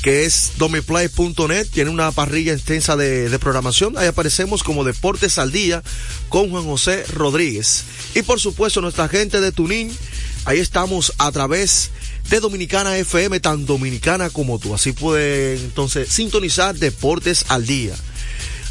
que 0.02 0.24
es 0.24 0.52
domiplay.net, 0.58 1.68
tiene 1.72 1.90
una 1.90 2.10
parrilla 2.10 2.52
extensa 2.52 2.96
de, 2.96 3.28
de, 3.28 3.38
programación, 3.38 3.96
ahí 3.96 4.08
aparecemos 4.08 4.64
como 4.64 4.82
Deportes 4.82 5.38
al 5.38 5.52
Día 5.52 5.82
con 6.28 6.50
Juan 6.50 6.64
José 6.64 7.04
Rodríguez. 7.04 7.84
Y 8.16 8.22
por 8.22 8.40
supuesto 8.40 8.80
nuestra 8.80 9.08
gente 9.08 9.40
de 9.40 9.52
Tunín, 9.52 9.96
ahí 10.44 10.58
estamos 10.58 11.12
a 11.18 11.30
través 11.30 11.90
de 12.28 12.40
Dominicana 12.40 12.98
FM, 12.98 13.38
tan 13.38 13.64
dominicana 13.64 14.28
como 14.30 14.58
tú, 14.58 14.74
así 14.74 14.92
puede 14.92 15.54
entonces 15.54 16.08
sintonizar 16.08 16.74
Deportes 16.74 17.44
al 17.48 17.64
Día. 17.64 17.94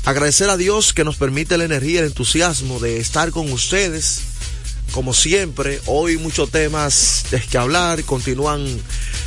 Agradecer 0.04 0.50
a 0.50 0.58
Dios 0.58 0.94
que 0.94 1.04
nos 1.04 1.16
permite 1.16 1.58
la 1.58 1.64
energía, 1.64 2.00
el 2.00 2.08
entusiasmo 2.08 2.80
de 2.80 2.98
estar 3.00 3.30
con 3.30 3.52
ustedes. 3.52 4.22
Como 4.94 5.14
siempre, 5.14 5.80
hoy 5.86 6.18
muchos 6.18 6.50
temas 6.50 7.26
de 7.30 7.40
que 7.40 7.58
hablar, 7.58 8.04
continúan 8.04 8.66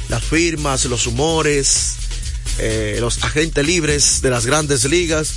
las 0.09 0.23
firmas, 0.23 0.85
los 0.87 1.07
humores, 1.07 1.95
eh, 2.59 2.99
los 3.01 3.23
agentes 3.23 3.65
libres 3.65 4.21
de 4.21 4.31
las 4.31 4.47
grandes 4.47 4.85
ligas, 4.85 5.35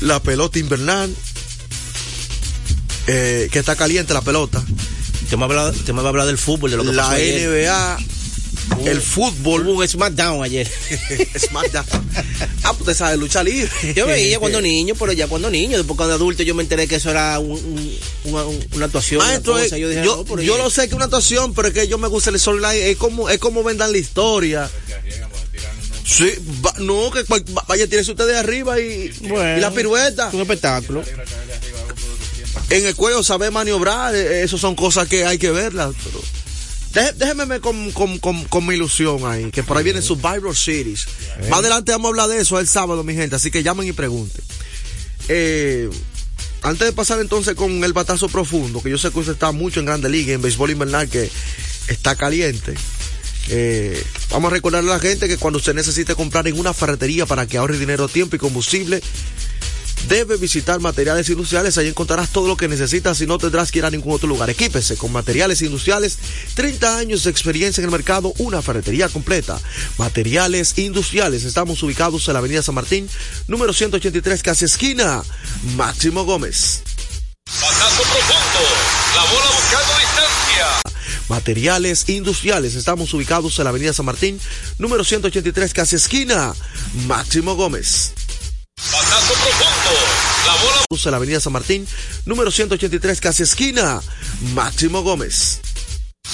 la 0.00 0.20
pelota 0.20 0.58
invernal, 0.58 1.14
eh, 3.06 3.48
que 3.52 3.58
está 3.58 3.76
caliente 3.76 4.14
la 4.14 4.22
pelota. 4.22 4.64
Te 5.28 5.36
me 5.36 5.46
va 5.46 5.64
a 5.64 6.08
hablar, 6.08 6.26
del 6.26 6.38
fútbol, 6.38 6.70
de 6.70 6.78
lo 6.78 6.84
que 6.84 6.92
la 6.92 7.02
pasó 7.02 7.14
ayer. 7.14 7.68
El 8.84 9.00
fútbol. 9.00 9.66
Hubo 9.66 9.80
un 9.80 9.88
SmackDown 9.88 10.42
ayer. 10.42 10.68
SmackDown. 11.38 11.84
ah, 12.64 12.72
pues 12.72 12.84
te 12.84 12.94
sabes, 12.94 13.18
lucha 13.18 13.42
libre. 13.42 13.70
Yo 13.94 14.06
veía 14.06 14.38
cuando 14.38 14.60
niño, 14.60 14.94
pero 14.98 15.12
ya 15.12 15.26
cuando 15.26 15.50
niño, 15.50 15.76
después 15.76 15.96
cuando 15.96 16.14
adulto 16.14 16.42
yo 16.42 16.54
me 16.54 16.62
enteré 16.62 16.86
que 16.86 16.96
eso 16.96 17.10
era 17.10 17.38
un, 17.38 17.52
un, 17.52 17.98
una, 18.24 18.44
una, 18.44 18.84
actuación. 18.86 19.18
Maestro, 19.18 19.54
una 19.54 19.62
cosa. 19.62 19.78
Yo, 19.78 19.88
dije, 19.88 20.04
yo, 20.04 20.24
no, 20.28 20.42
yo 20.42 20.58
lo 20.58 20.70
sé 20.70 20.82
que 20.82 20.88
es 20.88 20.94
una 20.94 21.04
actuación, 21.06 21.54
pero 21.54 21.68
es 21.68 21.74
que 21.74 21.88
yo 21.88 21.98
me 21.98 22.08
gusta 22.08 22.30
el 22.30 22.38
storyline, 22.38 22.82
es 22.82 22.96
como, 22.96 23.28
es 23.28 23.38
como 23.38 23.62
vendan 23.62 23.92
la 23.92 23.98
historia. 23.98 24.70
Sí, 26.04 26.30
va, 26.64 26.74
no, 26.78 27.10
que 27.10 27.24
vaya, 27.68 27.86
tienes 27.86 28.08
usted 28.08 28.26
de 28.26 28.36
arriba 28.36 28.78
y, 28.80 29.12
bueno, 29.22 29.58
y 29.58 29.60
la 29.60 29.70
pirueta. 29.70 30.30
Un 30.32 30.40
espectáculo. 30.40 31.04
En 32.70 32.86
el 32.86 32.94
cuello 32.96 33.22
saber 33.22 33.52
maniobrar, 33.52 34.14
eso 34.14 34.58
son 34.58 34.74
cosas 34.74 35.06
que 35.08 35.24
hay 35.24 35.38
que 35.38 35.50
verlas. 35.50 35.94
Pero... 36.04 36.41
Déjeme 36.92 37.60
con, 37.60 37.90
con, 37.92 38.18
con, 38.18 38.44
con, 38.44 38.66
mi 38.66 38.74
ilusión 38.74 39.24
ahí, 39.24 39.50
que 39.50 39.62
por 39.62 39.76
ahí 39.76 39.84
viene 39.84 40.02
Survivor 40.02 40.54
Series. 40.54 41.06
Más 41.48 41.60
adelante 41.60 41.92
vamos 41.92 42.06
a 42.06 42.08
hablar 42.10 42.28
de 42.28 42.40
eso 42.40 42.60
el 42.60 42.68
sábado, 42.68 43.02
mi 43.02 43.14
gente, 43.14 43.36
así 43.36 43.50
que 43.50 43.62
llamen 43.62 43.88
y 43.88 43.92
pregunten. 43.92 44.44
Eh, 45.28 45.88
antes 46.62 46.86
de 46.86 46.92
pasar 46.92 47.18
entonces 47.20 47.54
con 47.54 47.82
el 47.82 47.92
batazo 47.92 48.28
profundo, 48.28 48.82
que 48.82 48.90
yo 48.90 48.98
sé 48.98 49.10
que 49.10 49.18
usted 49.18 49.32
está 49.32 49.52
mucho 49.52 49.80
en 49.80 49.86
Grande 49.86 50.08
Liga, 50.08 50.34
en 50.34 50.42
béisbol 50.42 50.70
invernal, 50.70 51.08
que 51.08 51.30
está 51.88 52.14
caliente. 52.14 52.74
Eh, 53.48 54.02
vamos 54.30 54.52
a 54.52 54.54
recordarle 54.54 54.90
a 54.90 54.94
la 54.94 55.00
gente 55.00 55.28
que 55.28 55.38
cuando 55.38 55.58
usted 55.58 55.74
necesite 55.74 56.14
comprar 56.14 56.46
en 56.46 56.58
una 56.58 56.72
ferretería 56.72 57.26
para 57.26 57.46
que 57.46 57.56
ahorre 57.58 57.78
dinero, 57.78 58.06
tiempo 58.06 58.36
y 58.36 58.38
combustible, 58.38 59.02
debe 60.08 60.36
visitar 60.36 60.80
materiales 60.80 61.28
industriales. 61.28 61.78
Ahí 61.78 61.88
encontrarás 61.88 62.30
todo 62.30 62.48
lo 62.48 62.56
que 62.56 62.68
necesitas 62.68 63.20
y 63.20 63.26
no 63.26 63.38
tendrás 63.38 63.70
que 63.70 63.78
ir 63.80 63.84
a 63.84 63.90
ningún 63.90 64.14
otro 64.14 64.28
lugar. 64.28 64.50
Equípese 64.50 64.96
con 64.96 65.12
materiales 65.12 65.62
industriales. 65.62 66.18
30 66.54 66.98
años 66.98 67.24
de 67.24 67.30
experiencia 67.30 67.80
en 67.80 67.86
el 67.86 67.92
mercado, 67.92 68.32
una 68.38 68.62
ferretería 68.62 69.08
completa. 69.08 69.60
Materiales 69.98 70.78
industriales. 70.78 71.44
Estamos 71.44 71.82
ubicados 71.82 72.26
en 72.28 72.34
la 72.34 72.38
avenida 72.40 72.62
San 72.62 72.74
Martín, 72.74 73.08
número 73.48 73.72
183, 73.72 74.42
casi 74.42 74.64
esquina. 74.64 75.22
Máximo 75.76 76.24
Gómez. 76.24 76.82
Profundo. 77.44 78.68
La 79.14 79.24
bola 79.24 79.50
buscando 79.54 79.98
distancia. 79.98 80.82
Materiales 81.28 82.08
industriales. 82.08 82.74
Estamos 82.74 83.12
ubicados 83.14 83.58
en 83.58 83.64
la 83.64 83.70
avenida 83.70 83.92
San 83.92 84.06
Martín, 84.06 84.40
número 84.78 85.04
183, 85.04 85.72
casi 85.72 85.96
esquina. 85.96 86.54
Máximo 87.06 87.54
Gómez. 87.54 88.12
Batazo 88.90 89.32
profundo. 89.34 89.92
La 90.46 90.52
bola. 90.54 90.82
En 90.90 91.10
la 91.10 91.16
avenida 91.16 91.40
San 91.40 91.52
Martín, 91.52 91.86
número 92.26 92.50
183, 92.50 93.20
casi 93.20 93.42
esquina. 93.42 94.00
Máximo 94.54 95.02
Gómez. 95.02 95.60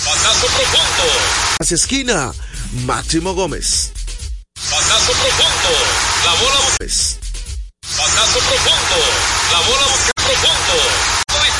Batazo 0.05 0.46
profundo. 0.46 1.12
Casi 1.59 1.74
esquina. 1.74 2.32
Máximo 2.86 3.34
Gómez. 3.34 3.92
Batazo 4.70 5.12
profundo. 5.12 5.70
La 6.24 6.32
bola. 6.34 6.61
Gómez. 6.78 7.18
Batazo 7.96 8.38
profundo. 8.38 8.96